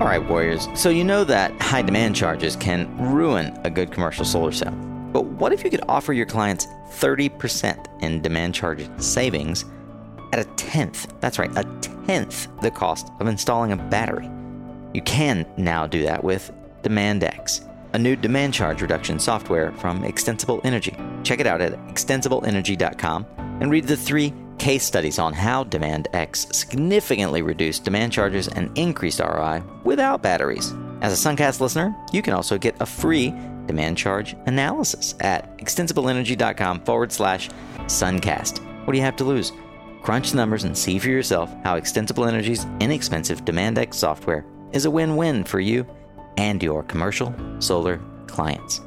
All 0.00 0.06
right, 0.06 0.22
Warriors. 0.28 0.66
So 0.74 0.90
you 0.90 1.04
know 1.04 1.22
that 1.24 1.52
high 1.62 1.82
demand 1.82 2.16
charges 2.16 2.56
can 2.56 2.96
ruin 2.98 3.56
a 3.62 3.70
good 3.70 3.92
commercial 3.92 4.24
solar 4.24 4.50
cell. 4.50 4.72
But 5.12 5.24
what 5.26 5.52
if 5.52 5.62
you 5.62 5.70
could 5.70 5.84
offer 5.88 6.12
your 6.12 6.26
clients 6.26 6.66
30% 6.90 8.02
in 8.02 8.20
demand 8.20 8.54
charge 8.54 8.88
savings 9.00 9.64
at 10.34 10.44
a 10.44 10.50
tenth? 10.56 11.12
That's 11.20 11.38
right, 11.38 11.50
a 11.56 11.64
tenth 12.06 12.48
the 12.60 12.70
cost 12.70 13.10
of 13.20 13.28
installing 13.28 13.72
a 13.72 13.76
battery. 13.76 14.28
You 14.92 15.02
can 15.02 15.46
now 15.56 15.86
do 15.86 16.02
that 16.02 16.22
with 16.22 16.52
DemandX, 16.82 17.68
a 17.92 17.98
new 17.98 18.16
demand 18.16 18.52
charge 18.52 18.82
reduction 18.82 19.18
software 19.18 19.72
from 19.72 20.04
Extensible 20.04 20.60
Energy. 20.64 20.96
Check 21.22 21.40
it 21.40 21.46
out 21.46 21.60
at 21.60 21.72
extensibleenergy.com 21.86 23.26
and 23.60 23.70
read 23.70 23.86
the 23.86 23.96
three 23.96 24.34
case 24.58 24.84
studies 24.84 25.18
on 25.18 25.32
how 25.32 25.64
DemandX 25.64 26.52
significantly 26.54 27.42
reduced 27.42 27.84
demand 27.84 28.12
charges 28.12 28.48
and 28.48 28.76
increased 28.76 29.20
ROI 29.20 29.62
without 29.84 30.22
batteries. 30.22 30.74
As 31.00 31.12
a 31.12 31.28
Suncast 31.28 31.60
listener, 31.60 31.94
you 32.12 32.22
can 32.22 32.34
also 32.34 32.58
get 32.58 32.80
a 32.80 32.86
free 32.86 33.30
demand 33.66 33.96
charge 33.96 34.34
analysis 34.46 35.14
at 35.20 35.56
extensibleenergy.com 35.58 36.80
forward 36.80 37.12
slash 37.12 37.50
Suncast. 37.86 38.58
What 38.84 38.92
do 38.92 38.98
you 38.98 39.04
have 39.04 39.16
to 39.16 39.24
lose? 39.24 39.52
Crunch 40.04 40.32
the 40.32 40.36
numbers 40.36 40.64
and 40.64 40.76
see 40.76 40.98
for 40.98 41.08
yourself 41.08 41.50
how 41.64 41.76
Extensible 41.76 42.26
Energy's 42.26 42.66
inexpensive 42.78 43.42
DemandX 43.46 43.94
software 43.94 44.44
is 44.72 44.84
a 44.84 44.90
win 44.90 45.16
win 45.16 45.44
for 45.44 45.60
you 45.60 45.86
and 46.36 46.62
your 46.62 46.82
commercial 46.82 47.34
solar 47.58 47.98
clients. 48.26 48.82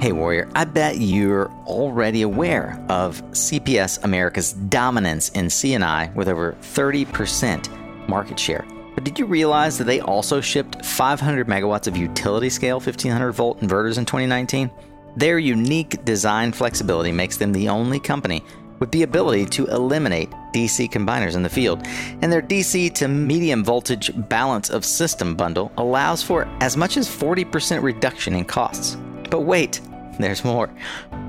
Hey, 0.00 0.10
Warrior, 0.10 0.50
I 0.56 0.64
bet 0.64 0.98
you're 0.98 1.48
already 1.66 2.22
aware 2.22 2.84
of 2.88 3.22
CPS 3.30 4.02
America's 4.02 4.54
dominance 4.54 5.28
in 5.30 5.48
C&I 5.48 6.10
with 6.16 6.26
over 6.26 6.56
30% 6.62 8.08
market 8.08 8.40
share. 8.40 8.66
But 8.96 9.04
did 9.04 9.20
you 9.20 9.24
realize 9.24 9.78
that 9.78 9.84
they 9.84 10.00
also 10.00 10.40
shipped 10.40 10.84
500 10.84 11.46
megawatts 11.46 11.86
of 11.86 11.96
utility 11.96 12.50
scale 12.50 12.80
1500 12.80 13.30
volt 13.30 13.60
inverters 13.60 13.98
in 13.98 14.04
2019? 14.04 14.68
Their 15.16 15.38
unique 15.38 16.04
design 16.04 16.50
flexibility 16.50 17.12
makes 17.12 17.36
them 17.36 17.52
the 17.52 17.68
only 17.68 18.00
company 18.00 18.42
with 18.78 18.90
the 18.90 19.02
ability 19.02 19.46
to 19.46 19.66
eliminate 19.66 20.30
DC 20.52 20.90
combiners 20.90 21.34
in 21.34 21.42
the 21.42 21.48
field. 21.48 21.86
And 22.22 22.32
their 22.32 22.42
DC 22.42 22.94
to 22.94 23.08
medium 23.08 23.64
voltage 23.64 24.10
balance 24.28 24.70
of 24.70 24.84
system 24.84 25.34
bundle 25.34 25.72
allows 25.76 26.22
for 26.22 26.48
as 26.60 26.76
much 26.76 26.96
as 26.96 27.08
40% 27.08 27.82
reduction 27.82 28.34
in 28.34 28.44
costs. 28.44 28.96
But 29.30 29.42
wait, 29.42 29.80
there's 30.18 30.44
more. 30.44 30.70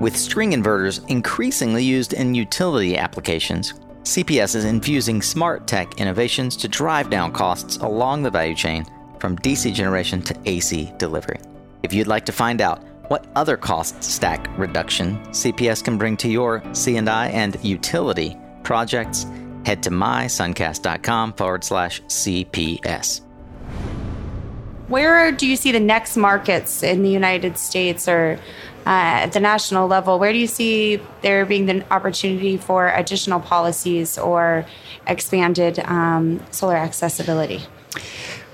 With 0.00 0.16
string 0.16 0.52
inverters 0.52 1.08
increasingly 1.08 1.84
used 1.84 2.12
in 2.12 2.34
utility 2.34 2.96
applications, 2.96 3.74
CPS 4.02 4.56
is 4.56 4.64
infusing 4.64 5.22
smart 5.22 5.66
tech 5.66 6.00
innovations 6.00 6.56
to 6.56 6.68
drive 6.68 7.10
down 7.10 7.32
costs 7.32 7.76
along 7.78 8.22
the 8.22 8.30
value 8.30 8.54
chain 8.54 8.86
from 9.20 9.36
DC 9.38 9.72
generation 9.74 10.22
to 10.22 10.36
AC 10.46 10.92
delivery. 10.96 11.38
If 11.82 11.92
you'd 11.92 12.06
like 12.06 12.26
to 12.26 12.32
find 12.32 12.60
out 12.60 12.82
what 13.10 13.26
other 13.34 13.56
cost 13.56 14.00
stack 14.04 14.48
reduction 14.56 15.18
CPS 15.30 15.82
can 15.82 15.98
bring 15.98 16.16
to 16.16 16.28
your 16.28 16.62
C&I 16.72 17.28
and 17.30 17.58
utility 17.60 18.38
projects, 18.62 19.26
head 19.64 19.82
to 19.82 19.90
mysuncast.com 19.90 21.32
forward 21.32 21.64
slash 21.64 22.00
CPS. 22.02 23.22
Where 24.86 25.32
do 25.32 25.48
you 25.48 25.56
see 25.56 25.72
the 25.72 25.80
next 25.80 26.16
markets 26.16 26.84
in 26.84 27.02
the 27.02 27.10
United 27.10 27.58
States 27.58 28.06
or 28.06 28.38
uh, 28.86 29.24
at 29.26 29.32
the 29.32 29.40
national 29.40 29.88
level? 29.88 30.20
Where 30.20 30.32
do 30.32 30.38
you 30.38 30.46
see 30.46 31.00
there 31.22 31.44
being 31.44 31.66
the 31.66 31.84
opportunity 31.92 32.58
for 32.58 32.90
additional 32.90 33.40
policies 33.40 34.18
or 34.18 34.64
expanded 35.08 35.80
um, 35.80 36.40
solar 36.52 36.76
accessibility? 36.76 37.62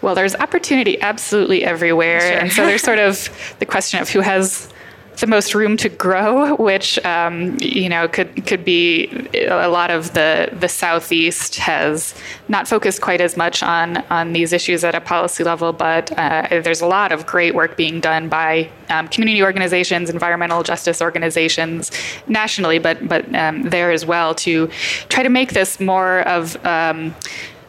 Well, 0.02 0.14
there's 0.14 0.34
opportunity 0.34 1.00
absolutely 1.00 1.64
everywhere. 1.64 2.20
Sure. 2.20 2.38
And 2.38 2.52
so 2.52 2.66
there's 2.66 2.82
sort 2.82 2.98
of 2.98 3.30
the 3.58 3.66
question 3.66 4.00
of 4.00 4.08
who 4.08 4.20
has 4.20 4.72
the 5.20 5.26
most 5.26 5.54
room 5.54 5.76
to 5.78 5.88
grow, 5.88 6.56
which 6.56 7.02
um, 7.04 7.56
you 7.60 7.88
know 7.88 8.08
could 8.08 8.46
could 8.46 8.64
be 8.64 9.28
a 9.48 9.68
lot 9.68 9.90
of 9.90 10.12
the 10.14 10.50
the 10.52 10.68
southeast 10.68 11.56
has 11.56 12.14
not 12.48 12.68
focused 12.68 13.00
quite 13.00 13.20
as 13.20 13.36
much 13.36 13.62
on 13.62 13.98
on 14.10 14.32
these 14.32 14.52
issues 14.52 14.84
at 14.84 14.94
a 14.94 15.00
policy 15.00 15.44
level, 15.44 15.72
but 15.72 16.12
uh, 16.18 16.46
there's 16.50 16.80
a 16.80 16.86
lot 16.86 17.12
of 17.12 17.26
great 17.26 17.54
work 17.54 17.76
being 17.76 18.00
done 18.00 18.28
by 18.28 18.68
um, 18.90 19.08
community 19.08 19.42
organizations, 19.42 20.10
environmental 20.10 20.62
justice 20.62 21.00
organizations 21.00 21.90
nationally, 22.26 22.78
but 22.78 23.08
but 23.08 23.32
um, 23.34 23.62
there 23.62 23.90
as 23.92 24.04
well 24.04 24.34
to 24.34 24.68
try 25.08 25.22
to 25.22 25.30
make 25.30 25.52
this 25.52 25.80
more 25.80 26.20
of 26.28 26.56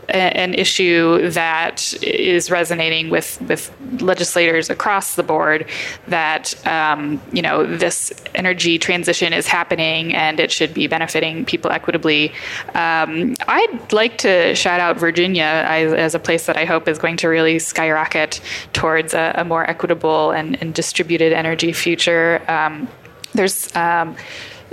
an 0.10 0.54
issue 0.54 1.30
that 1.32 1.94
is 2.02 2.50
resonating 2.50 3.10
with, 3.10 3.42
with 3.42 3.74
legislators 4.02 4.70
across 4.70 5.16
the 5.16 5.24
board 5.24 5.68
that 6.08 6.66
um, 6.66 7.22
you 7.32 7.42
know 7.42 7.66
this 7.66 8.14
energy 8.36 8.78
transition 8.80 9.34
is 9.34 9.48
happening 9.48 10.14
and 10.14 10.40
it 10.40 10.52
should 10.52 10.74
be 10.74 10.88
benefiting 10.88 11.46
people 11.46 11.72
equitably. 11.72 12.30
Um, 12.74 13.36
I'd 13.48 13.92
like 13.92 14.18
to 14.20 14.56
shout 14.56 14.80
out 14.80 14.98
Virginia 14.98 15.64
as 15.68 16.16
a 16.16 16.20
place 16.20 16.46
that 16.46 16.58
I 16.58 16.66
hope 16.66 16.88
is 16.88 16.98
going 16.98 17.18
to 17.18 17.28
really 17.28 17.60
skyrocket 17.60 18.42
towards 18.74 19.14
a, 19.14 19.34
a 19.38 19.44
more 19.44 19.70
equitable 19.70 20.32
and, 20.32 20.62
and, 20.62 20.74
distributed 20.74 21.34
energy 21.34 21.74
future. 21.74 22.42
Um, 22.48 22.88
there's 23.34 23.76
um, 23.76 24.16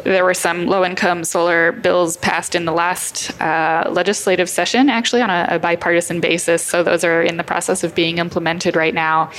there 0.05 0.25
were 0.25 0.35
some 0.35 0.67
low 0.67 0.85
income 0.85 1.25
solar 1.25 1.73
bills 1.73 2.19
passed 2.19 2.55
in 2.55 2.67
the 2.67 2.73
last 2.73 3.39
uh, 3.41 3.89
legislative 3.91 4.49
session, 4.49 4.91
actually, 4.91 5.23
on 5.23 5.31
a, 5.31 5.47
a, 5.51 5.59
bipartisan 5.59 6.21
basis. 6.21 6.63
So 6.63 6.83
those 6.83 7.05
are 7.05 7.23
in 7.23 7.39
the 7.39 7.45
process 7.45 7.83
of 7.83 7.95
being 7.95 8.19
implemented 8.19 8.77
right 8.77 8.93
now. 8.93 9.31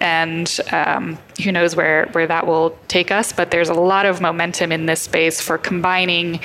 And 0.00 0.60
um, 0.70 1.18
who 1.42 1.50
knows 1.50 1.74
where, 1.74 2.06
where 2.12 2.26
that 2.28 2.46
will 2.46 2.78
take 2.86 3.10
us. 3.10 3.32
But 3.32 3.50
there's 3.50 3.68
a 3.68 3.74
lot 3.74 4.06
of 4.06 4.20
momentum 4.20 4.70
in 4.70 4.86
this 4.86 5.02
space 5.02 5.40
for 5.40 5.58
combining, 5.58 6.40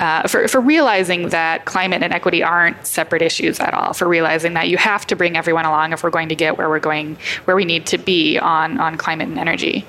uh, 0.00 0.26
for, 0.26 0.48
for 0.48 0.60
realizing 0.60 1.28
that 1.28 1.66
climate 1.66 2.02
and 2.02 2.12
equity 2.12 2.42
aren't 2.42 2.84
separate 2.84 3.22
issues 3.22 3.60
at 3.60 3.72
all, 3.74 3.92
for 3.92 4.08
realizing 4.08 4.54
that 4.54 4.68
you 4.68 4.76
have 4.76 5.06
to 5.06 5.14
bring 5.14 5.36
everyone 5.36 5.64
along 5.64 5.92
if 5.92 6.02
we're 6.02 6.10
going 6.10 6.28
to 6.30 6.34
get 6.34 6.58
where 6.58 6.68
we're 6.68 6.80
going, 6.80 7.16
where 7.44 7.56
we 7.56 7.64
need 7.64 7.86
to 7.86 7.98
be 7.98 8.38
on, 8.38 8.80
on 8.80 8.96
climate 8.96 9.28
and 9.28 9.38
energy. 9.38 9.86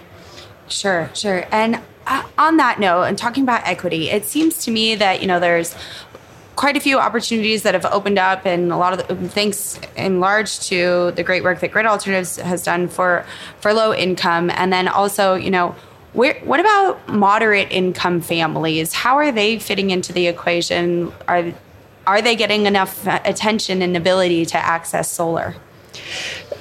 Sure, 0.67 1.09
sure. 1.13 1.45
And 1.51 1.81
Uh, 2.07 2.23
on 2.37 2.57
that 2.57 2.79
note, 2.79 3.03
and 3.03 3.17
talking 3.17 3.43
about 3.43 3.61
equity, 3.65 4.09
it 4.09 4.25
seems 4.25 4.63
to 4.65 4.71
me 4.71 4.95
that 4.95 5.21
you 5.21 5.27
know 5.27 5.39
there's 5.39 5.75
quite 6.55 6.75
a 6.75 6.79
few 6.79 6.99
opportunities 6.99 7.63
that 7.63 7.73
have 7.73 7.85
opened 7.85 8.19
up, 8.19 8.45
and 8.45 8.71
a 8.71 8.77
lot 8.77 8.93
of 8.93 9.07
the, 9.07 9.13
um, 9.13 9.29
thanks 9.29 9.79
in 9.95 10.19
large 10.19 10.59
to 10.59 11.11
the 11.15 11.23
great 11.23 11.43
work 11.43 11.59
that 11.59 11.71
Grid 11.71 11.85
Alternatives 11.85 12.37
has 12.37 12.63
done 12.63 12.87
for 12.87 13.25
for 13.59 13.73
low 13.73 13.93
income, 13.93 14.49
and 14.49 14.71
then 14.71 14.87
also 14.87 15.35
you 15.35 15.51
know. 15.51 15.75
Where, 16.13 16.33
what 16.41 16.59
about 16.59 17.07
moderate 17.07 17.71
income 17.71 18.19
families? 18.19 18.91
How 18.91 19.15
are 19.15 19.31
they 19.31 19.59
fitting 19.59 19.91
into 19.91 20.11
the 20.11 20.27
equation? 20.27 21.13
Are 21.25 21.53
are 22.05 22.21
they 22.21 22.35
getting 22.35 22.65
enough 22.65 23.07
attention 23.07 23.81
and 23.81 23.95
ability 23.95 24.45
to 24.47 24.57
access 24.57 25.09
solar? 25.09 25.55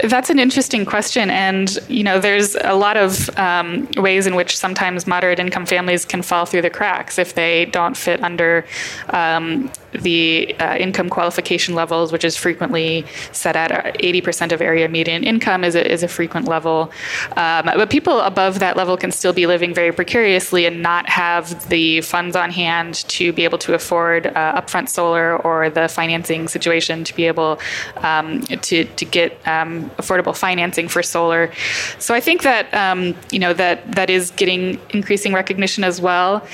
That's 0.05 0.31
an 0.31 0.39
interesting 0.39 0.85
question, 0.85 1.31
and 1.31 1.79
you 1.89 2.03
know, 2.03 2.21
there's 2.21 2.55
a 2.57 2.75
lot 2.75 2.97
of 2.97 3.29
um, 3.39 3.89
ways 3.97 4.27
in 4.27 4.35
which 4.35 4.57
sometimes 4.57 5.07
moderate 5.07 5.39
income 5.39 5.67
families 5.67 6.05
can 6.05 6.23
fall 6.23 6.47
through 6.47 6.63
the 6.63 6.71
cracks 6.71 7.19
if 7.19 7.35
they 7.35 7.67
don't 7.67 7.97
fit 7.97 8.23
under 8.23 8.65
um, 9.11 9.71
the 9.93 10.55
uh, 10.59 10.77
income 10.77 11.09
qualification 11.09 11.75
levels, 11.75 12.13
which 12.13 12.25
is 12.25 12.37
frequently 12.37 13.05
set 13.33 13.57
at 13.57 13.95
80% 13.99 14.53
of 14.53 14.61
area 14.61 14.89
median 14.89 15.25
income, 15.25 15.65
is 15.65 15.75
a, 15.75 15.91
is 15.91 16.03
a 16.03 16.09
frequent 16.09 16.47
level. 16.47 16.93
Um, 17.37 17.67
but 17.67 17.91
people 17.91 18.21
above 18.21 18.59
that 18.61 18.77
level 18.77 18.97
can 18.97 19.13
still 19.13 19.33
be 19.33 19.47
living 19.47 19.75
very 19.75 19.93
precariously 19.93 20.67
and 20.67 20.83
not 20.83 21.09
have 21.09 21.69
the 21.69 22.01
funds 22.03 22.37
on 22.37 22.51
hand 22.51 22.95
to 23.09 23.33
be 23.33 23.45
able 23.45 23.59
to 23.59 23.75
afford 23.75 24.27
uh, 24.27 24.61
upfront 24.61 24.89
solar 24.89 25.37
or 25.37 25.71
the 25.71 25.89
financing 25.89 26.49
situation 26.49 27.05
to 27.05 27.15
be 27.15 27.27
able 27.27 27.59
um, 27.99 28.43
to, 28.43 28.85
to 28.85 29.05
get 29.05 29.33
um, 29.47 29.91
affordable 29.99 30.37
financing 30.37 30.89
for 30.89 31.03
solar. 31.03 31.53
So 31.99 32.15
I 32.15 32.21
think 32.21 32.43
that 32.43 32.73
um, 32.75 33.15
you 33.31 33.39
know 33.39 33.53
that 33.55 33.93
that 33.93 34.11
is 34.11 34.31
getting 34.33 34.81
increasing 34.91 35.33
recognition 35.33 35.85
as 35.85 36.01
well. 36.01 36.47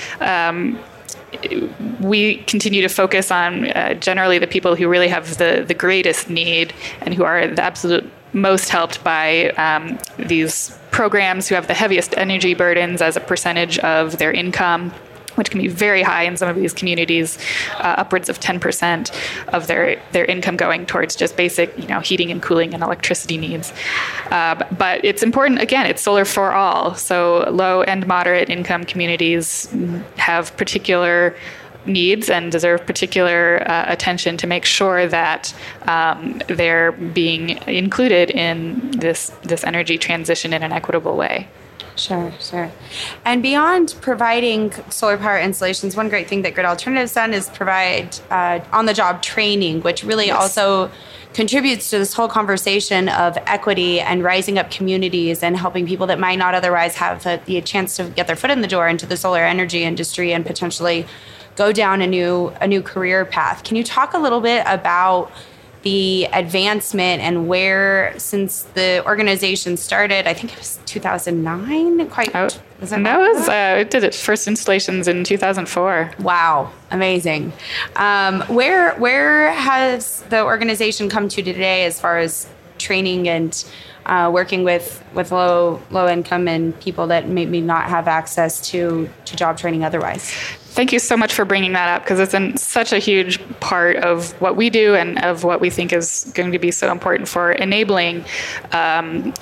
We 1.99 2.37
continue 2.43 2.81
to 2.81 2.89
focus 2.89 3.31
on 3.31 3.67
uh, 3.71 3.95
generally 3.95 4.39
the 4.39 4.47
people 4.47 4.75
who 4.75 4.87
really 4.87 5.09
have 5.09 5.37
the, 5.37 5.63
the 5.67 5.73
greatest 5.73 6.29
need 6.29 6.73
and 7.01 7.13
who 7.13 7.23
are 7.23 7.47
the 7.47 7.61
absolute 7.61 8.09
most 8.33 8.69
helped 8.69 9.03
by 9.03 9.49
um, 9.51 9.97
these 10.17 10.77
programs 10.91 11.47
who 11.47 11.55
have 11.55 11.67
the 11.67 11.73
heaviest 11.73 12.17
energy 12.17 12.53
burdens 12.53 13.01
as 13.01 13.15
a 13.15 13.19
percentage 13.19 13.79
of 13.79 14.17
their 14.17 14.31
income 14.31 14.93
which 15.37 15.51
can 15.51 15.61
be 15.61 15.67
very 15.67 16.01
high 16.01 16.23
in 16.23 16.37
some 16.37 16.49
of 16.49 16.55
these 16.55 16.73
communities, 16.73 17.37
uh, 17.75 17.95
upwards 17.97 18.29
of 18.29 18.39
10% 18.39 19.11
of 19.49 19.67
their, 19.67 20.01
their 20.11 20.25
income 20.25 20.57
going 20.57 20.85
towards 20.85 21.15
just 21.15 21.37
basic, 21.37 21.77
you 21.77 21.87
know, 21.87 21.99
heating 21.99 22.31
and 22.31 22.41
cooling 22.41 22.73
and 22.73 22.83
electricity 22.83 23.37
needs. 23.37 23.71
Uh, 24.31 24.55
but 24.77 25.03
it's 25.05 25.23
important, 25.23 25.61
again, 25.61 25.85
it's 25.85 26.01
solar 26.01 26.25
for 26.25 26.53
all. 26.53 26.95
So 26.95 27.49
low 27.51 27.83
and 27.83 28.07
moderate 28.07 28.49
income 28.49 28.83
communities 28.83 29.73
have 30.17 30.55
particular 30.57 31.35
needs 31.87 32.29
and 32.29 32.51
deserve 32.51 32.85
particular 32.85 33.63
uh, 33.65 33.85
attention 33.87 34.37
to 34.37 34.47
make 34.47 34.65
sure 34.65 35.07
that 35.07 35.53
um, 35.83 36.41
they're 36.47 36.91
being 36.91 37.49
included 37.67 38.29
in 38.31 38.91
this 38.91 39.29
this 39.43 39.63
energy 39.63 39.97
transition 39.97 40.53
in 40.53 40.63
an 40.63 40.71
equitable 40.71 41.15
way. 41.15 41.47
Sure, 41.97 42.31
sure. 42.39 42.71
And 43.25 43.41
beyond 43.41 43.95
providing 44.01 44.71
solar 44.89 45.17
power 45.17 45.39
installations, 45.39 45.95
one 45.95 46.09
great 46.09 46.27
thing 46.27 46.43
that 46.43 46.53
Grid 46.53 46.65
Alternatives 46.65 47.13
done 47.13 47.33
is 47.33 47.49
provide 47.49 48.17
uh, 48.29 48.59
on 48.71 48.85
the 48.85 48.93
job 48.93 49.21
training, 49.21 49.81
which 49.81 50.03
really 50.03 50.27
yes. 50.27 50.37
also 50.41 50.91
contributes 51.33 51.89
to 51.89 51.97
this 51.99 52.13
whole 52.13 52.27
conversation 52.27 53.09
of 53.09 53.37
equity 53.45 53.99
and 53.99 54.23
rising 54.23 54.57
up 54.57 54.71
communities 54.71 55.43
and 55.43 55.57
helping 55.57 55.85
people 55.85 56.07
that 56.07 56.19
might 56.19 56.37
not 56.37 56.55
otherwise 56.55 56.95
have 56.95 57.23
the, 57.23 57.41
the 57.45 57.61
chance 57.61 57.95
to 57.97 58.05
get 58.05 58.27
their 58.27 58.35
foot 58.35 58.49
in 58.49 58.61
the 58.61 58.67
door 58.67 58.87
into 58.87 59.05
the 59.05 59.17
solar 59.17 59.43
energy 59.43 59.83
industry 59.83 60.33
and 60.33 60.45
potentially 60.45 61.05
go 61.55 61.71
down 61.71 62.01
a 62.01 62.07
new 62.07 62.53
a 62.61 62.67
new 62.67 62.81
career 62.81 63.25
path. 63.25 63.63
Can 63.63 63.75
you 63.75 63.83
talk 63.83 64.13
a 64.13 64.19
little 64.19 64.41
bit 64.41 64.63
about 64.67 65.31
the 65.87 66.27
advancement 66.33 67.21
and 67.21 67.47
where 67.47 68.13
since 68.17 68.63
the 68.73 69.01
organization 69.05 69.77
started 69.77 70.27
i 70.27 70.33
think 70.33 70.51
it 70.51 70.57
was 70.57 70.79
2009 70.85 72.09
quite 72.09 72.35
oh, 72.35 72.49
was 72.81 72.89
that, 72.89 73.03
that 73.03 73.19
was 73.19 73.47
uh, 73.47 73.77
it 73.79 73.89
did 73.89 74.03
its 74.03 74.19
first 74.21 74.47
installations 74.47 75.07
in 75.07 75.23
2004 75.23 76.11
wow 76.19 76.71
amazing. 76.91 77.53
Um, 77.95 78.41
where 78.41 78.95
where 78.95 79.51
has 79.51 80.21
the 80.23 80.43
organization 80.43 81.09
come 81.09 81.29
to 81.29 81.41
today 81.41 81.85
as 81.85 81.99
far 81.99 82.17
as 82.17 82.47
training 82.77 83.27
and 83.27 83.65
uh, 84.07 84.31
working 84.33 84.63
with 84.63 85.03
with 85.13 85.31
low 85.31 85.81
low 85.91 86.07
income 86.07 86.47
and 86.47 86.77
people 86.79 87.07
that 87.07 87.27
maybe 87.27 87.61
not 87.61 87.85
have 87.89 88.07
access 88.07 88.59
to 88.69 89.09
to 89.25 89.35
job 89.35 89.57
training 89.57 89.83
otherwise. 89.83 90.31
Thank 90.77 90.93
you 90.93 90.99
so 90.99 91.17
much 91.17 91.33
for 91.33 91.43
bringing 91.43 91.73
that 91.73 91.89
up 91.89 92.03
because 92.03 92.19
it's 92.19 92.35
an, 92.35 92.55
such 92.55 92.93
a 92.93 92.99
huge 92.99 93.39
part 93.59 93.97
of 93.97 94.39
what 94.39 94.55
we 94.55 94.69
do 94.69 94.93
and 94.93 95.17
of 95.23 95.43
what 95.43 95.59
we 95.59 95.71
think 95.71 95.91
is 95.91 96.31
going 96.35 96.51
to 96.51 96.59
be 96.59 96.69
so 96.69 96.91
important 96.91 97.27
for 97.27 97.51
enabling 97.51 98.23
um, 98.73 99.33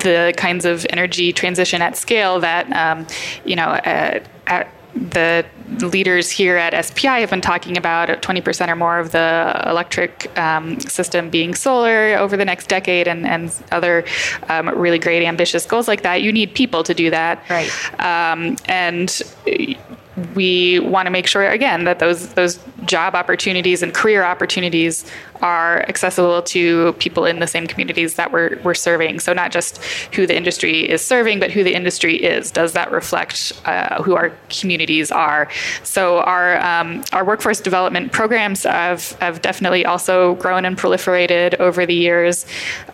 the 0.00 0.34
kinds 0.36 0.64
of 0.64 0.84
energy 0.90 1.32
transition 1.32 1.80
at 1.80 1.96
scale 1.96 2.40
that 2.40 2.70
um, 2.72 3.06
you 3.44 3.56
know 3.56 3.80
at 3.84 4.26
the 4.94 5.44
leaders 5.80 6.30
here 6.30 6.56
at 6.56 6.84
SPI 6.84 7.20
have 7.20 7.30
been 7.30 7.40
talking 7.40 7.76
about 7.76 8.08
20% 8.08 8.68
or 8.68 8.76
more 8.76 8.98
of 8.98 9.12
the 9.12 9.62
electric 9.66 10.36
um, 10.38 10.78
system 10.80 11.30
being 11.30 11.54
solar 11.54 12.16
over 12.16 12.36
the 12.36 12.44
next 12.44 12.68
decade 12.68 13.08
and, 13.08 13.26
and 13.26 13.54
other 13.72 14.04
um, 14.48 14.68
really 14.68 14.98
great 14.98 15.24
ambitious 15.24 15.66
goals 15.66 15.88
like 15.88 16.02
that. 16.02 16.22
You 16.22 16.32
need 16.32 16.54
people 16.54 16.82
to 16.84 16.94
do 16.94 17.10
that. 17.10 17.42
Right. 17.50 17.70
Um, 18.00 18.56
and 18.66 19.20
we 20.34 20.78
want 20.80 21.06
to 21.06 21.10
make 21.10 21.26
sure 21.26 21.48
again 21.48 21.84
that 21.84 21.98
those 21.98 22.34
those 22.34 22.58
job 22.84 23.14
opportunities 23.14 23.82
and 23.82 23.92
career 23.92 24.22
opportunities 24.22 25.04
are 25.44 25.82
accessible 25.88 26.40
to 26.42 26.92
people 26.94 27.26
in 27.26 27.38
the 27.38 27.46
same 27.46 27.66
communities 27.66 28.14
that 28.14 28.32
we're, 28.32 28.58
we're 28.62 28.74
serving. 28.74 29.20
So 29.20 29.32
not 29.32 29.52
just 29.52 29.82
who 30.14 30.26
the 30.26 30.34
industry 30.34 30.88
is 30.88 31.04
serving, 31.04 31.38
but 31.38 31.50
who 31.50 31.62
the 31.62 31.74
industry 31.74 32.16
is. 32.16 32.50
Does 32.50 32.72
that 32.72 32.90
reflect 32.90 33.52
uh, 33.66 34.02
who 34.02 34.14
our 34.14 34.32
communities 34.48 35.10
are? 35.10 35.50
So 35.82 36.20
our 36.20 36.56
um, 36.64 37.04
our 37.12 37.24
workforce 37.24 37.60
development 37.60 38.12
programs 38.12 38.62
have, 38.62 39.12
have 39.20 39.42
definitely 39.42 39.84
also 39.84 40.36
grown 40.36 40.64
and 40.64 40.78
proliferated 40.78 41.60
over 41.60 41.84
the 41.84 41.94
years. 41.94 42.46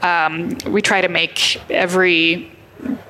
Um, 0.02 0.58
we 0.66 0.82
try 0.82 1.00
to 1.00 1.08
make 1.08 1.60
every 1.70 2.50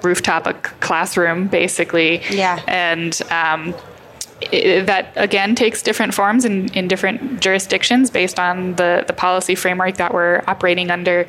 rooftop 0.02 0.46
a 0.46 0.54
classroom 0.54 1.46
basically 1.46 2.20
yeah 2.28 2.60
and 2.66 3.22
um, 3.30 3.72
it, 4.52 4.86
that 4.86 5.12
again 5.16 5.54
takes 5.54 5.82
different 5.82 6.14
forms 6.14 6.44
in, 6.44 6.72
in 6.72 6.88
different 6.88 7.40
jurisdictions 7.40 8.10
based 8.10 8.38
on 8.38 8.74
the, 8.76 9.04
the 9.06 9.12
policy 9.12 9.54
framework 9.54 9.96
that 9.96 10.12
we're 10.12 10.42
operating 10.46 10.90
under 10.90 11.26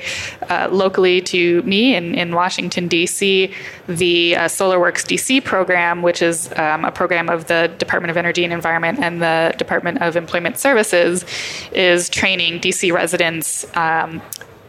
uh, 0.49 0.67
locally 0.71 1.21
to 1.21 1.61
me 1.63 1.95
in, 1.95 2.15
in 2.15 2.33
Washington, 2.35 2.87
D.C. 2.87 3.53
The 3.87 4.35
uh, 4.35 4.41
SolarWorks 4.45 5.05
DC 5.05 5.43
program, 5.43 6.01
which 6.01 6.21
is 6.21 6.51
um, 6.57 6.85
a 6.85 6.91
program 6.91 7.29
of 7.29 7.47
the 7.47 7.71
Department 7.77 8.11
of 8.11 8.17
Energy 8.17 8.43
and 8.43 8.53
Environment 8.53 8.99
and 8.99 9.21
the 9.21 9.53
Department 9.57 10.01
of 10.01 10.15
Employment 10.15 10.57
Services, 10.57 11.25
is 11.73 12.09
training 12.09 12.59
DC 12.59 12.93
residents 12.93 13.65
um, 13.75 14.21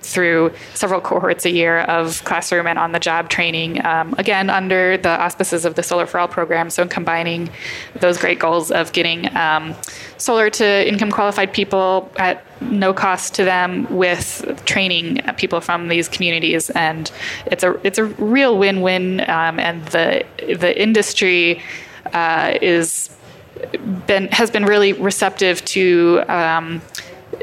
through 0.02 0.52
several 0.74 1.00
cohorts 1.00 1.44
a 1.44 1.50
year 1.50 1.80
of 1.80 2.24
classroom 2.24 2.66
and 2.66 2.78
on 2.78 2.92
the 2.92 2.98
job 2.98 3.28
training, 3.28 3.84
um, 3.84 4.14
again, 4.18 4.50
under 4.50 4.96
the 4.96 5.08
auspices 5.08 5.64
of 5.64 5.74
the 5.74 5.82
Solar 5.82 6.06
for 6.06 6.18
All 6.18 6.28
program. 6.28 6.70
So, 6.70 6.86
combining 6.86 7.50
those 8.00 8.18
great 8.18 8.38
goals 8.38 8.70
of 8.70 8.92
getting 8.92 9.34
um, 9.36 9.74
solar 10.18 10.50
to 10.50 10.88
income 10.88 11.10
qualified 11.10 11.52
people 11.52 12.10
at 12.16 12.44
no 12.60 12.92
cost 12.92 13.34
to 13.34 13.44
them 13.44 13.92
with 13.94 14.62
training 14.64 15.18
people 15.36 15.60
from 15.60 15.88
these 15.88 16.08
communities. 16.08 16.70
And 16.70 17.10
it's 17.46 17.64
a, 17.64 17.78
it's 17.86 17.98
a 17.98 18.04
real 18.04 18.58
win 18.58 18.80
win. 18.80 19.20
Um, 19.28 19.58
and 19.58 19.84
the, 19.86 20.24
the 20.38 20.80
industry 20.80 21.62
uh, 22.12 22.56
is 22.60 23.10
been, 24.06 24.28
has 24.28 24.50
been 24.50 24.64
really 24.64 24.92
receptive 24.92 25.64
to 25.66 26.22
um, 26.28 26.82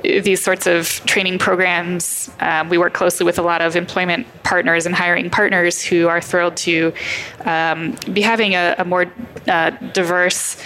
these 0.04 0.44
sorts 0.44 0.68
of 0.68 1.04
training 1.06 1.40
programs. 1.40 2.30
Um, 2.40 2.70
we 2.70 2.78
work 2.78 2.94
closely 2.94 3.26
with 3.26 3.40
a 3.40 3.42
lot 3.42 3.62
of 3.62 3.76
employment 3.76 4.28
partners 4.44 4.86
and 4.86 4.96
hiring 4.96 5.30
partners 5.30 5.82
who 5.84 6.08
are 6.08 6.22
thrilled 6.22 6.58
to 6.58 6.94
um, 7.46 7.96
be 8.14 8.22
having 8.22 8.54
a, 8.54 8.76
a 8.78 8.86
more 8.86 9.12
uh, 9.48 9.72
diverse 9.94 10.58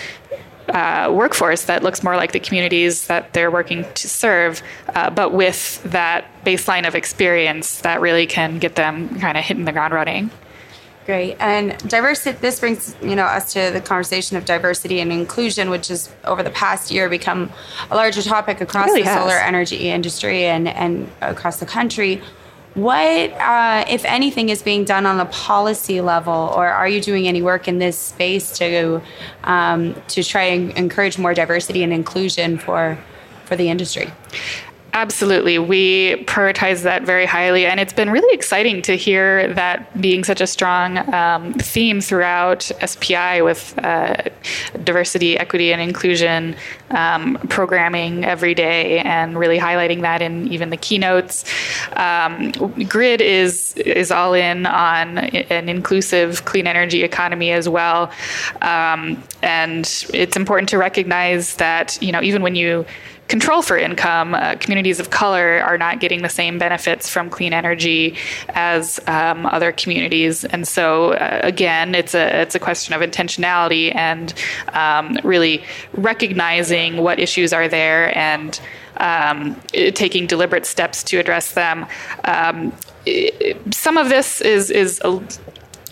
uh, 0.70 1.12
workforce 1.14 1.66
that 1.66 1.84
looks 1.84 2.04
more 2.04 2.16
like 2.16 2.32
the 2.32 2.40
communities 2.40 3.08
that 3.08 3.34
they're 3.34 3.52
working 3.52 3.86
to 3.96 4.08
serve, 4.08 4.62
uh, 4.96 5.10
but 5.10 5.34
with 5.34 5.84
that 5.84 6.26
baseline 6.46 6.88
of 6.88 6.96
experience 6.96 7.82
that 7.82 8.00
really 8.02 8.26
can 8.26 8.60
get 8.60 8.76
them 8.76 9.20
kind 9.20 9.38
of 9.38 9.44
hitting 9.44 9.66
the 9.66 9.72
ground 9.72 9.94
running. 9.94 10.32
Great. 11.06 11.36
And 11.40 11.78
diversity, 11.90 12.38
this 12.40 12.62
brings, 12.62 12.96
you 13.02 13.16
know, 13.16 13.26
us 13.26 13.52
to 13.54 13.72
the 13.74 13.82
conversation 13.82 14.38
of 14.38 14.46
diversity 14.46 15.02
and 15.02 15.12
inclusion, 15.12 15.70
which 15.70 15.90
has 15.90 16.10
over 16.24 16.44
the 16.44 16.50
past 16.52 16.92
year 16.92 17.10
become 17.10 17.52
a 17.92 17.96
larger 17.96 18.22
topic 18.22 18.62
across 18.62 18.88
really 18.88 19.02
the 19.02 19.10
has. 19.10 19.20
solar 19.20 19.36
energy 19.36 19.90
industry 19.90 20.46
and, 20.46 20.68
and 20.68 21.10
across 21.22 21.60
the 21.60 21.66
country. 21.66 22.22
What, 22.74 22.98
uh, 23.34 23.86
if 23.88 24.04
anything, 24.06 24.50
is 24.50 24.64
being 24.64 24.84
done 24.84 25.06
on 25.06 25.20
a 25.20 25.26
policy 25.26 26.02
level, 26.02 26.34
or 26.56 26.68
are 26.68 26.88
you 26.88 27.02
doing 27.02 27.28
any 27.28 27.42
work 27.42 27.68
in 27.68 27.78
this 27.78 27.98
space 27.98 28.58
to 28.58 29.00
um, 29.44 29.96
to 30.08 30.24
try 30.24 30.44
and 30.46 30.72
encourage 30.72 31.20
more 31.20 31.36
diversity 31.36 31.84
and 31.84 31.94
inclusion 31.94 32.58
for 32.58 32.98
for 33.46 33.56
the 33.56 33.70
industry? 33.70 34.12
Absolutely. 34.96 35.58
We 35.58 36.24
prioritize 36.26 36.84
that 36.84 37.02
very 37.02 37.26
highly. 37.26 37.66
And 37.66 37.80
it's 37.80 37.94
been 37.94 38.12
really 38.12 38.32
exciting 38.36 38.84
to 38.84 38.96
hear 38.96 39.52
that 39.56 40.00
being 40.00 40.24
such 40.24 40.40
a 40.40 40.46
strong 40.46 41.00
um, 41.12 41.54
theme 41.54 42.00
throughout 42.00 42.72
SPI 42.86 43.42
with 43.42 43.74
uh, 43.84 44.18
diversity, 44.84 45.36
equity, 45.36 45.74
and 45.74 45.82
inclusion 45.82 46.56
um, 46.92 47.40
programming 47.50 48.24
every 48.24 48.54
day 48.54 49.00
and 49.00 49.36
really 49.36 49.58
highlighting 49.58 50.02
that 50.02 50.22
in 50.22 50.48
even 50.50 50.70
the 50.70 50.78
keynotes. 50.78 51.44
Um, 51.94 52.52
Grid 52.88 53.20
is, 53.20 53.74
is 53.78 54.12
all 54.12 54.36
in 54.36 54.68
on 54.68 55.18
an 55.18 55.70
inclusive 55.70 56.46
clean 56.46 56.68
energy 56.68 57.02
economy 57.02 57.52
as 57.52 57.68
well. 57.68 58.12
Um, 58.62 59.24
and 59.42 59.86
it's 60.14 60.38
important 60.38 60.70
to 60.70 60.78
recognize 60.78 61.56
that, 61.56 61.98
you 62.00 62.12
know, 62.12 62.22
even 62.22 62.44
when 62.44 62.54
you 62.54 62.86
control 63.28 63.62
for 63.62 63.78
income, 63.78 64.36
uh, 64.36 64.56
communities 64.56 65.00
of 65.00 65.10
color 65.10 65.60
are 65.60 65.78
not 65.78 66.00
getting 66.00 66.22
the 66.22 66.30
same 66.30 66.58
benefits 66.58 67.10
from 67.10 67.30
clean 67.30 67.54
energy 67.54 68.16
as 68.50 69.00
um, 69.08 69.46
other 69.46 69.72
communities. 69.72 70.46
And 70.46 70.68
so, 70.68 71.14
uh, 71.14 71.40
again, 71.44 71.96
it's 71.96 72.14
a 72.14 72.42
it's 72.42 72.56
a 72.56 72.60
question 72.60 72.94
of 72.94 73.02
intentionality 73.02 73.96
and 73.96 74.34
um, 74.74 75.18
really 75.24 75.64
recognizing 75.94 76.98
what 76.98 77.20
issues 77.20 77.54
are 77.54 77.68
there 77.68 78.16
and 78.18 78.60
um, 78.98 79.60
taking 79.72 80.28
deliberate 80.28 80.66
steps 80.66 81.04
to 81.04 81.18
address 81.18 81.54
them. 81.54 81.86
Um, 82.26 82.74
some 83.72 83.98
of 83.98 84.10
this 84.10 84.42
is 84.42 84.70
is 84.70 85.02
a 85.04 85.22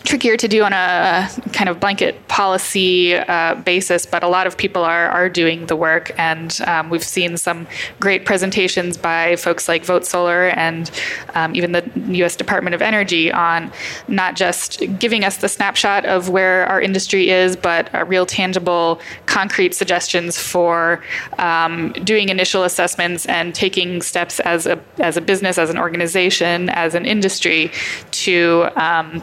trickier 0.04 0.38
to 0.38 0.48
do 0.48 0.64
on 0.64 0.74
a 0.74 1.30
kind 1.54 1.70
of 1.70 1.80
blanket 1.80 2.28
policy 2.28 3.16
uh, 3.16 3.56
basis, 3.56 4.06
but 4.06 4.24
a 4.24 4.28
lot 4.28 4.48
of 4.48 4.58
people 4.58 4.84
are, 4.84 5.08
are 5.10 5.30
doing 5.30 5.66
the 5.68 5.76
work. 5.76 6.12
And 6.18 6.58
um, 6.66 6.90
we've 6.90 7.04
seen 7.04 7.38
some 7.38 7.68
great 8.00 8.26
presentations 8.26 8.98
by 8.98 9.36
folks 9.36 9.68
like 9.68 9.86
Vote 9.86 10.06
Solar 10.06 10.50
and 10.50 10.90
um, 11.36 11.56
even 11.56 11.72
the 11.72 11.90
US 12.24 12.36
Department 12.36 12.74
of 12.74 12.82
Energy 12.82 13.32
on 13.32 13.72
not 14.08 14.36
just 14.36 14.82
giving 14.98 15.24
us 15.24 15.38
the 15.38 15.50
snapshot 15.50 16.06
of 16.06 16.30
where 16.30 16.66
our 16.68 16.82
industry 16.82 17.30
is, 17.30 17.56
but 17.56 17.94
uh, 17.94 18.06
real 18.06 18.26
tangible, 18.26 19.00
concrete 19.26 19.76
suggestions 19.76 20.38
for 20.38 21.04
um, 21.38 21.92
doing 22.04 22.30
initial 22.30 22.64
assessments 22.64 23.26
and 23.28 23.54
taking 23.54 24.02
steps 24.02 24.40
as 24.42 24.66
a, 24.66 24.80
as 25.00 25.18
a 25.18 25.22
business, 25.22 25.58
as 25.58 25.70
an 25.70 25.78
organization, 25.78 26.70
as 26.70 26.96
an 26.96 27.06
industry 27.06 27.72
to 28.12 28.68
um, 28.76 29.22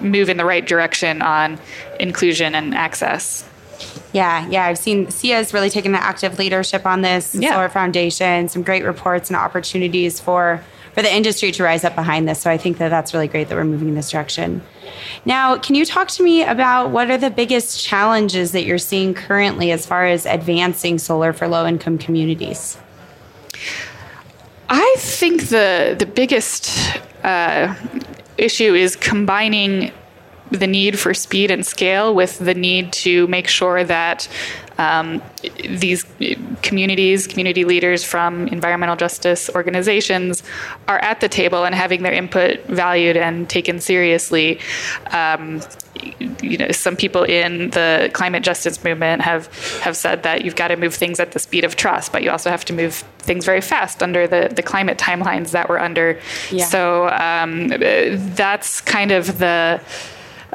move 0.00 0.19
move 0.20 0.28
in 0.28 0.36
the 0.36 0.44
right 0.44 0.66
direction 0.66 1.22
on 1.22 1.58
inclusion 1.98 2.54
and 2.54 2.74
access. 2.74 3.48
Yeah, 4.12 4.46
yeah, 4.48 4.64
I've 4.66 4.78
seen 4.78 5.06
SEIA 5.06 5.36
has 5.36 5.54
really 5.54 5.70
taken 5.70 5.92
the 5.92 6.02
active 6.02 6.38
leadership 6.38 6.84
on 6.84 7.00
this. 7.02 7.34
Yeah. 7.34 7.52
Solar 7.52 7.68
Foundation, 7.68 8.48
some 8.48 8.62
great 8.62 8.84
reports 8.84 9.30
and 9.30 9.36
opportunities 9.36 10.20
for 10.20 10.62
for 10.92 11.02
the 11.02 11.14
industry 11.14 11.52
to 11.52 11.62
rise 11.62 11.84
up 11.84 11.94
behind 11.94 12.28
this. 12.28 12.40
So 12.40 12.50
I 12.50 12.58
think 12.58 12.78
that 12.78 12.88
that's 12.88 13.14
really 13.14 13.28
great 13.28 13.48
that 13.48 13.54
we're 13.54 13.64
moving 13.64 13.88
in 13.88 13.94
this 13.94 14.10
direction. 14.10 14.60
Now, 15.24 15.56
can 15.56 15.76
you 15.76 15.84
talk 15.84 16.08
to 16.08 16.22
me 16.24 16.42
about 16.42 16.90
what 16.90 17.08
are 17.10 17.16
the 17.16 17.30
biggest 17.30 17.84
challenges 17.84 18.50
that 18.52 18.64
you're 18.64 18.76
seeing 18.78 19.14
currently 19.14 19.70
as 19.70 19.86
far 19.86 20.06
as 20.06 20.26
advancing 20.26 20.98
solar 20.98 21.32
for 21.32 21.46
low 21.46 21.64
income 21.64 21.96
communities? 21.96 22.76
I 24.68 24.94
think 24.98 25.48
the 25.48 25.94
the 25.98 26.06
biggest 26.06 26.98
uh, 27.22 27.74
issue 28.38 28.74
is 28.74 28.96
combining 28.96 29.92
the 30.50 30.66
need 30.66 30.98
for 30.98 31.14
speed 31.14 31.50
and 31.50 31.64
scale 31.64 32.14
with 32.14 32.38
the 32.38 32.54
need 32.54 32.92
to 32.92 33.26
make 33.28 33.46
sure 33.48 33.84
that 33.84 34.28
um, 34.80 35.22
these 35.68 36.06
communities, 36.62 37.26
community 37.26 37.64
leaders 37.64 38.02
from 38.02 38.48
environmental 38.48 38.96
justice 38.96 39.50
organizations 39.54 40.42
are 40.88 40.98
at 41.00 41.20
the 41.20 41.28
table 41.28 41.64
and 41.64 41.74
having 41.74 42.02
their 42.02 42.14
input 42.14 42.64
valued 42.64 43.16
and 43.16 43.48
taken 43.50 43.78
seriously. 43.78 44.58
Um, 45.10 45.60
you 46.40 46.56
know, 46.56 46.70
some 46.70 46.96
people 46.96 47.24
in 47.24 47.70
the 47.70 48.10
climate 48.14 48.42
justice 48.42 48.82
movement 48.82 49.20
have 49.20 49.48
have 49.80 49.98
said 49.98 50.22
that 50.22 50.46
you've 50.46 50.56
got 50.56 50.68
to 50.68 50.76
move 50.76 50.94
things 50.94 51.20
at 51.20 51.32
the 51.32 51.38
speed 51.38 51.64
of 51.64 51.76
trust, 51.76 52.10
but 52.10 52.22
you 52.22 52.30
also 52.30 52.48
have 52.48 52.64
to 52.64 52.72
move 52.72 52.94
things 53.18 53.44
very 53.44 53.60
fast 53.60 54.02
under 54.02 54.26
the 54.26 54.50
the 54.54 54.62
climate 54.62 54.96
timelines 54.96 55.50
that 55.50 55.68
we're 55.68 55.78
under. 55.78 56.18
Yeah. 56.50 56.64
So 56.64 57.08
um, 57.10 57.68
that's 58.34 58.80
kind 58.80 59.10
of 59.10 59.38
the 59.38 59.82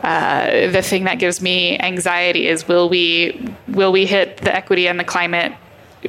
uh, 0.04 0.72
the 0.72 0.82
thing 0.82 1.06
that 1.06 1.20
gives 1.20 1.42
me 1.42 1.78
anxiety 1.80 2.48
is 2.48 2.68
will 2.68 2.90
we 2.90 3.54
will 3.68 3.92
we 3.92 4.06
hit 4.06 4.38
the 4.38 4.54
equity 4.54 4.88
and 4.88 5.00
the 5.00 5.04
climate 5.04 5.54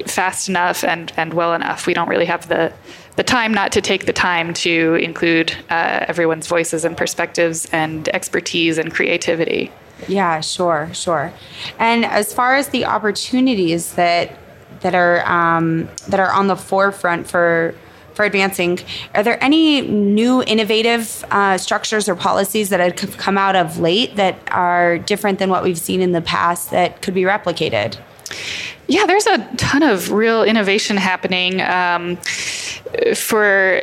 fast 0.06 0.48
enough 0.48 0.84
and, 0.84 1.12
and 1.16 1.34
well 1.34 1.54
enough? 1.54 1.86
We 1.86 1.94
don't 1.94 2.08
really 2.08 2.26
have 2.26 2.48
the 2.48 2.72
the 3.16 3.22
time 3.22 3.54
not 3.54 3.72
to 3.72 3.80
take 3.80 4.04
the 4.04 4.12
time 4.12 4.52
to 4.52 4.94
include 4.96 5.52
uh, 5.70 6.04
everyone's 6.06 6.46
voices 6.46 6.84
and 6.84 6.96
perspectives 6.96 7.66
and 7.72 8.08
expertise 8.10 8.76
and 8.76 8.92
creativity. 8.92 9.72
Yeah, 10.06 10.40
sure, 10.40 10.90
sure. 10.92 11.32
And 11.78 12.04
as 12.04 12.34
far 12.34 12.56
as 12.56 12.68
the 12.68 12.84
opportunities 12.84 13.94
that 13.94 14.38
that 14.80 14.94
are 14.94 15.26
um, 15.26 15.88
that 16.08 16.20
are 16.20 16.30
on 16.32 16.48
the 16.48 16.56
forefront 16.56 17.26
for 17.26 17.74
for 18.16 18.24
advancing. 18.24 18.80
Are 19.14 19.22
there 19.22 19.42
any 19.44 19.82
new 19.82 20.42
innovative 20.42 21.24
uh, 21.30 21.58
structures 21.58 22.08
or 22.08 22.16
policies 22.16 22.70
that 22.70 22.80
have 22.80 23.18
come 23.18 23.36
out 23.36 23.54
of 23.54 23.78
late 23.78 24.16
that 24.16 24.38
are 24.50 24.98
different 24.98 25.38
than 25.38 25.50
what 25.50 25.62
we've 25.62 25.78
seen 25.78 26.00
in 26.00 26.12
the 26.12 26.22
past 26.22 26.70
that 26.70 27.02
could 27.02 27.14
be 27.14 27.22
replicated? 27.22 27.98
Yeah, 28.88 29.04
there's 29.06 29.26
a 29.26 29.38
ton 29.56 29.82
of 29.82 30.10
real 30.12 30.42
innovation 30.42 30.96
happening. 30.96 31.60
Um, 31.60 32.16
for 33.14 33.80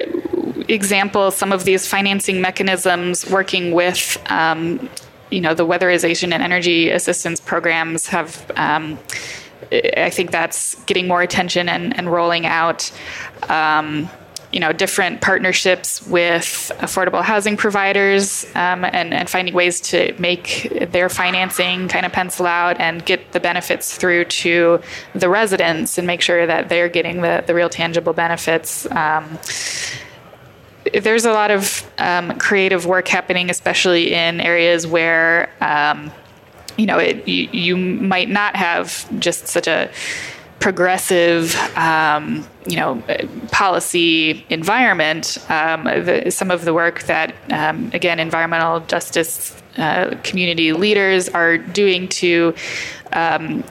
example, 0.67 1.29
some 1.29 1.51
of 1.51 1.65
these 1.65 1.87
financing 1.87 2.41
mechanisms 2.41 3.29
working 3.29 3.73
with 3.73 4.17
um, 4.31 4.89
you 5.29 5.41
know 5.41 5.53
the 5.53 5.65
weatherization 5.65 6.31
and 6.31 6.41
energy 6.41 6.89
assistance 6.89 7.39
programs 7.39 8.07
have 8.07 8.49
um, 8.55 8.97
I 9.97 10.09
think 10.09 10.31
that's 10.31 10.75
getting 10.85 11.07
more 11.07 11.21
attention 11.21 11.69
and, 11.69 11.97
and 11.97 12.11
rolling 12.11 12.45
out. 12.45 12.91
Um, 13.49 14.09
you 14.53 14.59
know, 14.59 14.71
different 14.71 15.19
partnerships 15.19 16.05
with 16.05 16.71
affordable 16.77 17.23
housing 17.23 17.57
providers 17.57 18.45
um, 18.53 18.85
and, 18.85 19.11
and 19.11 19.27
finding 19.27 19.51
ways 19.53 19.81
to 19.81 20.13
make 20.19 20.71
their 20.91 21.09
financing 21.09 21.87
kind 21.87 22.05
of 22.05 22.11
pencil 22.11 22.45
out 22.45 22.79
and 22.79 23.03
get 23.03 23.31
the 23.31 23.39
benefits 23.39 23.97
through 23.97 24.25
to 24.25 24.79
the 25.15 25.27
residents 25.27 25.97
and 25.97 26.05
make 26.05 26.21
sure 26.21 26.45
that 26.45 26.69
they're 26.69 26.87
getting 26.87 27.21
the, 27.21 27.43
the 27.47 27.55
real 27.55 27.67
tangible 27.67 28.13
benefits. 28.13 28.85
Um, 28.91 29.39
there's 30.93 31.25
a 31.25 31.33
lot 31.33 31.49
of 31.49 31.91
um, 31.97 32.37
creative 32.37 32.85
work 32.85 33.07
happening, 33.07 33.49
especially 33.49 34.13
in 34.13 34.39
areas 34.39 34.85
where 34.85 35.49
um, 35.61 36.11
you 36.77 36.85
know 36.85 36.99
it, 36.99 37.27
you, 37.27 37.49
you, 37.51 37.77
might 37.77 38.29
not 38.29 38.55
have 38.55 39.07
just 39.19 39.47
such 39.47 39.67
a 39.67 39.89
progressive, 40.63 41.53
um, 41.75 42.47
you 42.65 42.77
know, 42.77 43.03
policy 43.51 44.45
environment. 44.49 45.37
Um, 45.49 45.83
the, 45.83 46.31
some 46.31 46.51
of 46.51 46.63
the 46.63 46.73
work 46.73 47.03
that, 47.03 47.35
um, 47.51 47.91
again, 47.93 48.17
environmental 48.17 48.79
justice 48.79 49.61
uh, 49.75 50.15
community 50.23 50.71
leaders 50.71 51.27
are 51.27 51.57
doing 51.57 52.07
to 52.07 52.55
um, 53.11 53.65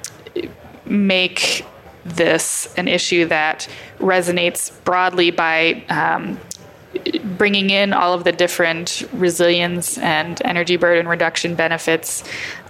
make 0.85 1.65
this 2.05 2.69
an 2.77 2.89
issue 2.89 3.25
that 3.25 3.67
resonates 3.99 4.71
broadly 4.85 5.31
by 5.31 5.83
um, 5.89 6.39
bringing 7.39 7.71
in 7.71 7.93
all 7.93 8.13
of 8.13 8.25
the 8.25 8.33
different 8.33 9.03
resilience 9.13 9.99
and 9.99 10.41
energy 10.45 10.77
burden 10.77 11.09
reduction 11.09 11.55
benefits 11.55 12.23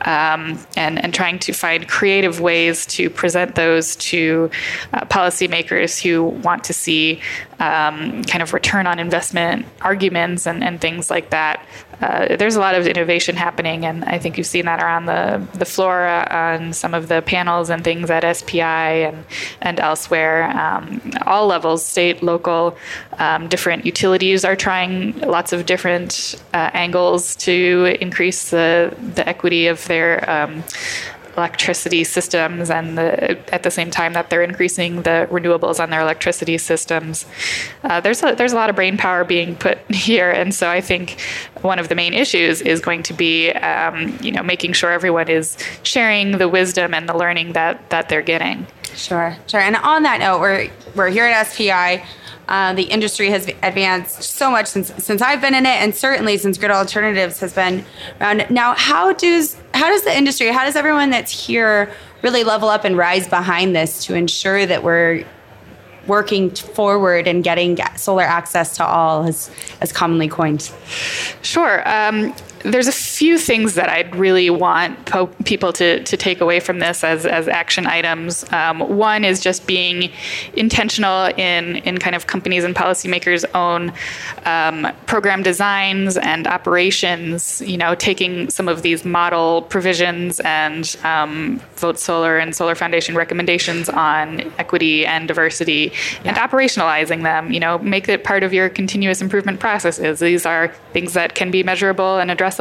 um, 0.05 0.59
and, 0.77 1.03
and 1.03 1.13
trying 1.13 1.39
to 1.41 1.53
find 1.53 1.89
creative 1.89 2.41
ways 2.41 2.87
to 2.87 3.11
present 3.11 3.55
those 3.55 3.97
to 3.97 4.51
uh, 4.93 5.05
policymakers 5.07 6.01
who 6.01 6.23
want 6.23 6.65
to 6.65 6.73
see 6.73 7.21
um, 7.59 8.23
kind 8.25 8.43
of 8.43 8.53
return 8.53 8.87
on 8.87 8.99
investment 8.99 9.67
arguments 9.81 10.47
and, 10.47 10.63
and 10.63 10.81
things 10.81 11.11
like 11.11 11.31
that. 11.31 11.65
Uh, 12.01 12.37
there's 12.37 12.57
a 12.57 12.61
lot 12.61 12.75
of 12.75 12.87
innovation 12.87 13.37
happening, 13.37 13.85
and 13.85 14.05
I 14.05 14.19
think 14.19 14.37
you've 14.37 14.47
seen 14.47 14.65
that 14.65 14.83
around 14.83 15.07
the, 15.07 15.47
the 15.55 15.65
floor 15.65 16.07
on 16.07 16.73
some 16.73 16.95
of 16.95 17.09
the 17.09 17.23
panels 17.23 17.71
and 17.71 17.85
things 17.85 18.11
at 18.11 18.37
SPI 18.37 18.61
and, 18.61 19.25
and 19.61 19.79
elsewhere. 19.79 20.45
Um, 20.51 21.01
all 21.27 21.47
levels, 21.47 21.85
state, 21.85 22.23
local, 22.23 22.77
um, 23.19 23.49
different 23.49 23.87
utilities 23.87 24.45
are 24.45 24.57
trying 24.57 25.19
lots 25.21 25.53
of 25.53 25.67
different 25.67 26.43
uh, 26.55 26.71
angles 26.73 27.37
to 27.37 27.97
increase 28.01 28.51
the, 28.51 28.97
the 29.15 29.29
equity 29.29 29.67
of 29.67 29.87
their 29.87 30.29
um, 30.29 30.65
electricity 31.37 32.05
systems 32.05 32.71
and 32.71 32.99
the, 32.99 33.55
at 33.55 33.63
the 33.63 33.71
same 33.71 33.91
time 33.91 34.13
that 34.13 34.31
they're 34.31 34.43
increasing 34.43 35.03
the 35.03 35.27
renewables 35.31 35.81
on 35.81 35.91
their 35.91 36.01
electricity 36.01 36.59
systems. 36.59 37.27
Uh, 37.85 38.01
there's 38.01 38.23
a, 38.23 38.35
there's 38.35 38.53
a 38.53 38.57
lot 38.57 38.71
of 38.71 38.77
brain 38.77 38.97
power 38.97 39.25
being 39.25 39.57
put 39.57 39.79
here, 39.91 40.31
and 40.31 40.55
so 40.55 40.69
I 40.69 40.81
think 40.81 41.21
one 41.63 41.79
of 41.79 41.89
the 41.89 41.95
main 41.95 42.15
issues 42.15 42.61
is 42.61 42.81
going 42.81 43.03
to 43.05 43.13
be 43.13 43.51
um, 43.51 44.19
you 44.21 44.33
know 44.33 44.43
making 44.43 44.73
sure 44.73 44.91
everyone 44.91 45.29
is 45.29 45.57
sharing 45.83 46.39
the 46.39 46.49
wisdom 46.49 46.95
and 46.95 47.09
the 47.09 47.17
learning 47.17 47.53
that 47.53 47.91
that 47.91 48.09
they're 48.09 48.23
getting. 48.23 48.67
Sure, 48.95 49.37
sure. 49.47 49.61
And 49.61 49.77
on 49.77 50.03
that 50.03 50.21
note, 50.21 50.41
we're 50.41 50.69
we're 50.95 51.11
here 51.11 51.25
at 51.25 51.47
SPI. 51.47 52.05
Uh, 52.49 52.75
the 52.75 52.83
industry 52.83 53.31
has 53.31 53.49
advanced 53.63 54.23
so 54.23 54.51
much 54.51 54.67
since 54.67 54.93
since 55.03 55.23
I've 55.23 55.41
been 55.41 55.55
in 55.55 55.65
it, 55.65 55.81
and 55.81 55.95
certainly 55.95 56.37
since 56.37 56.59
Grid 56.59 56.71
Alternatives 56.71 57.41
has 57.41 57.53
been 57.53 57.85
around. 58.21 58.47
Now, 58.51 58.75
how 58.75 59.13
does 59.13 59.57
how 59.83 59.89
does 59.89 60.03
the 60.03 60.17
industry, 60.17 60.47
how 60.47 60.65
does 60.65 60.77
everyone 60.77 61.11
that's 61.11 61.33
here 61.33 61.93
really 62.23 62.45
level 62.45 62.69
up 62.69 62.85
and 62.85 62.97
rise 62.97 63.27
behind 63.27 63.75
this 63.75 64.05
to 64.05 64.15
ensure 64.15 64.65
that 64.65 64.85
we're 64.85 65.25
working 66.07 66.51
forward 66.51 67.27
and 67.27 67.43
getting 67.43 67.77
solar 67.97 68.23
access 68.23 68.77
to 68.77 68.87
all, 68.87 69.25
as 69.25 69.51
as 69.81 69.93
commonly 69.93 70.29
coined? 70.29 70.71
Sure. 71.43 71.83
Um, 71.85 72.33
there's 72.63 72.87
a 72.87 72.93
few 72.93 73.39
things 73.39 73.75
that 73.75 73.89
I'd 73.89 74.15
really 74.15 74.49
want 74.51 75.05
po- 75.07 75.27
people 75.45 75.73
to, 75.75 76.03
to 76.05 76.17
take 76.17 76.41
away 76.41 76.61
from 76.61 76.79
this 76.79 77.03
as, 77.03 77.27
as 77.27 77.49
action 77.49 77.87
items. 77.87 78.45
Um, 78.53 78.81
one 78.81 79.25
is 79.25 79.41
just 79.41 79.67
being 79.67 80.11
intentional 80.55 81.27
in, 81.37 81.77
in 81.79 81.99
kind 81.99 82.15
of 82.15 82.27
companies 82.27 82.63
and 82.63 82.75
policymakers' 82.75 83.45
own 83.55 83.93
um, 84.45 84.93
program 85.07 85.43
designs 85.43 86.17
and 86.17 86.47
operations, 86.47 87.61
you 87.63 87.77
know, 87.77 87.95
taking 87.95 88.49
some 88.49 88.69
of 88.69 88.83
these 88.83 89.05
model 89.05 89.63
provisions 89.63 90.41
and 90.41 90.97
um, 91.03 91.61
Vote 91.77 91.99
Solar 91.99 92.39
and 92.39 92.55
Solar 92.55 92.75
Foundation 92.75 93.17
recommendations 93.17 93.89
on 93.89 94.41
equity 94.59 95.05
and 95.05 95.27
diversity 95.27 95.93
yeah. 96.25 96.31
and 96.31 96.37
operationalizing 96.37 97.23
them, 97.25 97.51
you 97.51 97.59
know, 97.59 97.79
make 97.79 98.09
it 98.09 98.23
part 98.23 98.43
of 98.45 98.53
your 98.53 98.69
continuous 98.69 99.21
improvement 99.21 99.59
processes. 99.59 100.21
These 100.21 100.47
are 100.47 100.69
things 100.93 101.15
that 101.15 101.35
can 101.35 101.51
be 101.51 101.63
measurable 101.63 102.19
and 102.19 102.31
addressed 102.31 102.52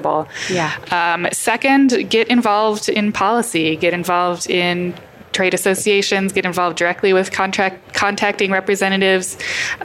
Yeah. 0.50 0.74
Um, 0.92 1.28
second, 1.32 2.10
get 2.10 2.28
involved 2.30 2.90
in 2.90 3.12
policy, 3.12 3.76
get 3.76 3.94
involved 3.94 4.50
in 4.50 4.94
trade 5.32 5.54
associations, 5.54 6.34
get 6.34 6.46
involved 6.46 6.78
directly 6.78 7.14
with 7.14 7.32
contract 7.32 7.94
contacting 7.94 8.52
representatives. 8.52 9.38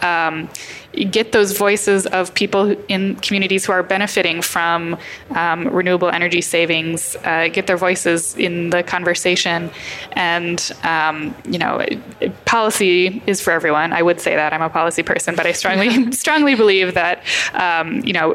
Um, 0.03 0.49
get 1.04 1.32
those 1.32 1.56
voices 1.56 2.06
of 2.06 2.32
people 2.35 2.70
in 2.88 3.16
communities 3.16 3.64
who 3.64 3.72
are 3.72 3.82
benefiting 3.82 4.42
from 4.42 4.96
um, 5.30 5.68
renewable 5.68 6.09
energy 6.09 6.40
savings, 6.40 7.16
uh, 7.24 7.48
get 7.48 7.66
their 7.66 7.76
voices 7.76 8.35
in 8.37 8.70
the 8.70 8.82
conversation. 8.82 9.70
And, 10.12 10.72
um, 10.82 11.35
you 11.48 11.59
know, 11.59 11.85
policy 12.44 13.22
is 13.26 13.40
for 13.40 13.52
everyone. 13.52 13.92
I 13.92 14.02
would 14.02 14.20
say 14.20 14.35
that. 14.35 14.52
I'm 14.52 14.62
a 14.62 14.70
policy 14.70 15.02
person, 15.02 15.35
but 15.35 15.46
I 15.46 15.52
strongly, 15.52 16.12
strongly 16.24 16.54
believe 16.54 16.94
that, 16.94 17.22
um, 17.54 18.00
you 18.04 18.12
know, 18.12 18.35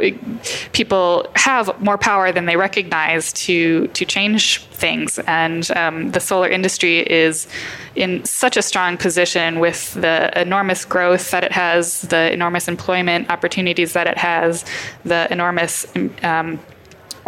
people 0.73 1.29
have 1.35 1.79
more 1.81 1.97
power 1.97 2.31
than 2.31 2.45
they 2.45 2.57
recognize 2.57 3.33
to, 3.33 3.87
to 3.87 4.05
change 4.05 4.63
things. 4.81 5.19
And 5.19 5.69
um, 5.71 6.11
the 6.11 6.19
solar 6.19 6.49
industry 6.49 6.99
is 6.99 7.47
in 7.95 8.23
such 8.25 8.57
a 8.57 8.61
strong 8.61 8.97
position 8.97 9.59
with 9.59 9.93
the 9.93 10.31
enormous 10.39 10.85
growth 10.85 11.31
that 11.31 11.43
it 11.43 11.51
has, 11.51 12.01
the 12.03 12.31
enormous 12.31 12.67
employment 12.67 13.29
opportunities 13.29 13.93
that 13.93 14.07
it 14.07 14.17
has, 14.17 14.65
the 15.03 15.31
enormous 15.31 15.85
um, 16.23 16.59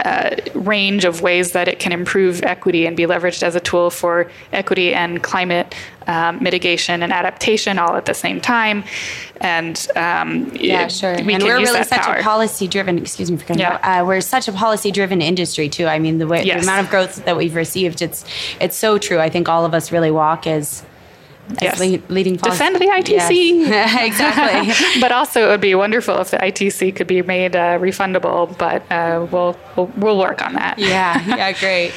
uh, 0.04 0.36
range 0.56 1.06
of 1.06 1.22
ways 1.22 1.52
that 1.52 1.68
it 1.68 1.80
can 1.80 1.92
improve 1.92 2.44
equity 2.44 2.86
and 2.86 2.98
be 2.98 3.04
leveraged 3.04 3.44
as 3.44 3.56
a 3.56 3.60
tool 3.60 3.90
for 3.90 4.30
equity 4.52 4.94
and 4.94 5.22
climate 5.22 5.76
um, 6.08 6.42
mitigation 6.42 7.04
and 7.04 7.14
adaptation 7.14 7.80
all 7.80 7.96
at 7.96 8.06
the 8.06 8.14
same 8.14 8.42
time. 8.42 8.84
And 9.42 9.88
um, 9.96 10.52
yeah, 10.56 10.88
sure. 10.88 11.16
We 11.24 11.34
and 11.34 11.44
we're 11.44 11.58
really 11.58 11.84
such 11.84 12.02
power. 12.02 12.16
a 12.16 12.24
policy 12.24 12.68
driven. 12.68 12.98
Excuse 12.98 13.30
me 13.30 13.38
for 13.38 13.46
cutting 13.46 13.62
yeah. 13.62 14.02
Uh, 14.02 14.06
we're 14.06 14.22
such 14.22 14.48
a 14.48 14.52
policy 14.52 14.92
driven 14.92 15.22
industry 15.22 15.70
too. 15.70 15.86
I 15.86 16.00
mean, 16.00 16.18
the, 16.18 16.28
way, 16.28 16.44
yes. 16.44 16.62
the 16.62 16.72
amount 16.72 16.86
of 16.86 16.92
growth 16.92 17.26
that 17.26 17.38
we've 17.38 17.56
received, 17.56 18.02
it's 18.02 18.26
it's 18.60 18.76
so 18.76 18.98
true. 18.98 19.20
I 19.20 19.30
think 19.30 19.50
all 19.50 19.66
of 19.66 19.74
us 19.74 19.92
really 19.92 20.12
walk 20.12 20.48
as 20.48 20.84
yes. 21.62 21.80
leading 21.80 22.38
policy. 22.38 22.58
Defend 22.58 22.76
the 22.76 22.86
ITC. 22.86 23.68
Yes. 23.68 24.02
exactly. 24.08 25.02
but 25.02 25.12
also, 25.12 25.46
it 25.46 25.48
would 25.48 25.62
be 25.62 25.76
wonderful 25.76 26.20
if 26.20 26.32
the 26.32 26.38
ITC 26.38 26.96
could 26.96 27.08
be 27.08 27.22
made 27.22 27.56
uh, 27.56 27.80
refundable. 27.80 28.58
But 28.58 28.90
uh, 28.92 29.28
we'll, 29.32 29.58
we'll, 29.76 29.88
we'll 29.98 30.20
work 30.20 30.46
on 30.46 30.54
that. 30.54 30.80
Yeah. 30.80 31.24
Yeah. 31.26 31.52
Great. 31.54 31.94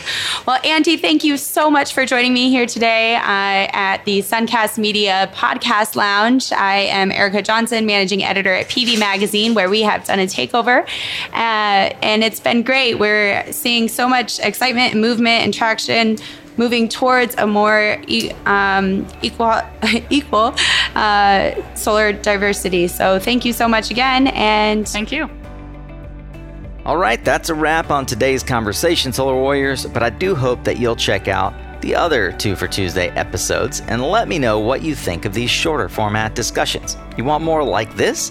Well, 0.46 0.58
Andy, 0.64 0.96
thank 0.96 1.24
you 1.24 1.36
so 1.36 1.70
much 1.70 1.92
for 1.92 2.06
joining 2.06 2.32
me 2.34 2.50
here 2.50 2.66
today 2.66 3.16
uh, 3.16 3.20
at 3.22 4.04
the 4.04 4.20
Suncast 4.22 4.78
Media 4.78 5.30
Podcast 5.34 5.96
Lounge. 5.96 6.52
I 6.52 6.76
am 6.76 7.10
Erica 7.10 7.42
Johnson, 7.42 7.86
managing 7.86 8.22
editor 8.22 8.52
at 8.52 8.68
PV 8.68 8.98
Magazine, 8.98 9.54
where 9.54 9.70
we 9.70 9.82
have 9.82 10.04
done 10.04 10.18
a 10.18 10.26
takeover, 10.26 10.86
uh, 11.32 11.94
and 12.02 12.22
it's 12.22 12.40
been 12.40 12.62
great. 12.62 12.98
We're 12.98 13.50
seeing 13.52 13.88
so 13.88 14.08
much 14.08 14.38
excitement, 14.40 14.92
and 14.92 15.00
movement, 15.00 15.44
and 15.44 15.54
traction 15.54 16.18
moving 16.56 16.88
towards 16.88 17.34
a 17.38 17.46
more 17.46 18.00
e- 18.06 18.32
um, 18.46 19.06
equal, 19.22 19.60
equal 20.10 20.54
uh, 20.94 21.52
solar 21.74 22.12
diversity. 22.12 22.88
So 22.88 23.18
thank 23.18 23.44
you 23.44 23.52
so 23.52 23.68
much 23.68 23.90
again, 23.90 24.28
and 24.28 24.88
thank 24.88 25.12
you. 25.12 25.30
All 26.84 26.96
right, 26.96 27.22
that's 27.24 27.48
a 27.48 27.54
wrap 27.54 27.90
on 27.90 28.06
today's 28.06 28.44
conversation, 28.44 29.12
Solar 29.12 29.34
Warriors. 29.34 29.86
But 29.86 30.04
I 30.04 30.10
do 30.10 30.36
hope 30.36 30.62
that 30.64 30.78
you'll 30.78 30.94
check 30.94 31.26
out 31.26 31.52
the 31.80 31.94
other 31.94 32.32
Two 32.32 32.54
for 32.56 32.68
Tuesday 32.68 33.08
episodes 33.10 33.80
and 33.88 34.02
let 34.02 34.28
me 34.28 34.38
know 34.38 34.58
what 34.60 34.82
you 34.82 34.94
think 34.94 35.24
of 35.24 35.34
these 35.34 35.50
shorter 35.50 35.88
format 35.88 36.34
discussions. 36.34 36.96
You 37.16 37.24
want 37.24 37.42
more 37.42 37.64
like 37.64 37.94
this? 37.96 38.30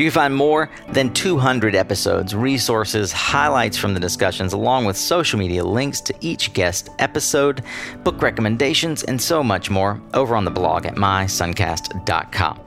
You 0.00 0.06
can 0.06 0.12
find 0.12 0.34
more 0.34 0.70
than 0.88 1.12
200 1.12 1.74
episodes, 1.74 2.34
resources, 2.34 3.12
highlights 3.12 3.76
from 3.76 3.92
the 3.92 4.00
discussions, 4.00 4.54
along 4.54 4.86
with 4.86 4.96
social 4.96 5.38
media 5.38 5.62
links 5.62 6.00
to 6.00 6.14
each 6.22 6.54
guest 6.54 6.88
episode, 6.98 7.62
book 8.02 8.22
recommendations, 8.22 9.02
and 9.02 9.20
so 9.20 9.42
much 9.42 9.68
more 9.68 10.00
over 10.14 10.36
on 10.36 10.46
the 10.46 10.50
blog 10.50 10.86
at 10.86 10.94
mysuncast.com. 10.94 12.60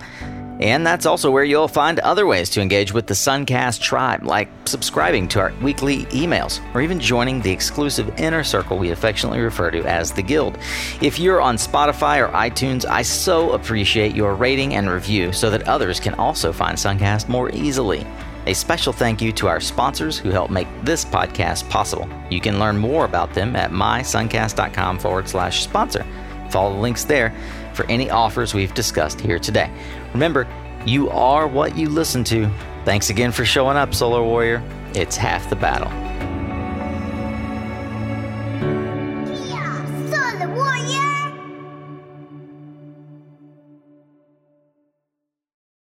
And 0.60 0.86
that's 0.86 1.06
also 1.06 1.32
where 1.32 1.44
you'll 1.44 1.68
find 1.68 2.00
other 2.00 2.28
ways 2.28 2.50
to 2.52 2.62
engage 2.62 2.94
with 2.94 3.08
the 3.08 3.14
Suncast 3.14 3.82
tribe, 3.82 4.24
like 4.24 4.50
subscribing 4.66 5.28
to 5.30 5.40
our 5.40 5.54
weekly 5.62 6.06
emails 6.06 6.62
or 6.76 6.82
even 6.82 7.00
joining 7.00 7.42
the 7.42 7.52
exclusive 7.52 8.20
inner 8.20 8.44
circle 8.44 8.78
we 8.78 8.92
affectionately 8.92 9.40
refer 9.40 9.72
to 9.72 9.84
as 9.86 10.12
the 10.12 10.22
Guild. 10.22 10.58
If 11.02 11.20
you're 11.20 11.42
on 11.42 11.56
Spotify 11.56 12.20
or 12.20 12.32
iTunes, 12.32 12.86
I 12.86 13.02
so 13.02 13.52
appreciate 13.52 14.16
your 14.16 14.36
rating 14.36 14.76
and 14.76 14.90
review 14.90 15.32
so 15.34 15.50
that 15.50 15.68
others 15.68 16.00
can 16.00 16.14
also 16.16 16.54
find 16.54 16.78
Suncast 16.78 17.28
more 17.28 17.50
easily. 17.52 18.06
A 18.46 18.54
special 18.54 18.92
thank 18.92 19.22
you 19.22 19.32
to 19.34 19.48
our 19.48 19.62
sponsors 19.62 20.18
who 20.18 20.30
help 20.30 20.52
make 20.52 20.68
this 20.84 21.06
podcast 21.06 21.70
possible. 21.70 22.10
You 22.30 22.42
can 22.42 22.60
learn 22.60 22.78
more 22.78 23.06
about 23.06 23.34
them 23.34 23.56
at 23.56 23.72
mysuncast.com 23.72 25.00
forward 25.00 25.30
slash 25.30 25.64
sponsor. 25.64 26.06
Follow 26.50 26.74
the 26.74 26.82
links 26.82 27.06
there 27.06 27.34
for 27.74 27.86
any 27.90 28.10
offers 28.10 28.54
we've 28.54 28.74
discussed 28.74 29.20
here 29.20 29.40
today. 29.40 29.72
Remember, 30.14 30.48
you 30.86 31.10
are 31.10 31.48
what 31.48 31.78
you 31.78 31.90
listen 31.90 32.24
to. 32.26 32.50
Thanks 32.86 33.10
again 33.10 33.32
for 33.32 33.46
showing 33.46 33.78
up, 33.78 33.94
Solar 33.94 34.24
Warrior. 34.24 34.62
It's 34.94 35.16
half 35.16 35.50
the 35.50 35.56
battle. 35.56 35.90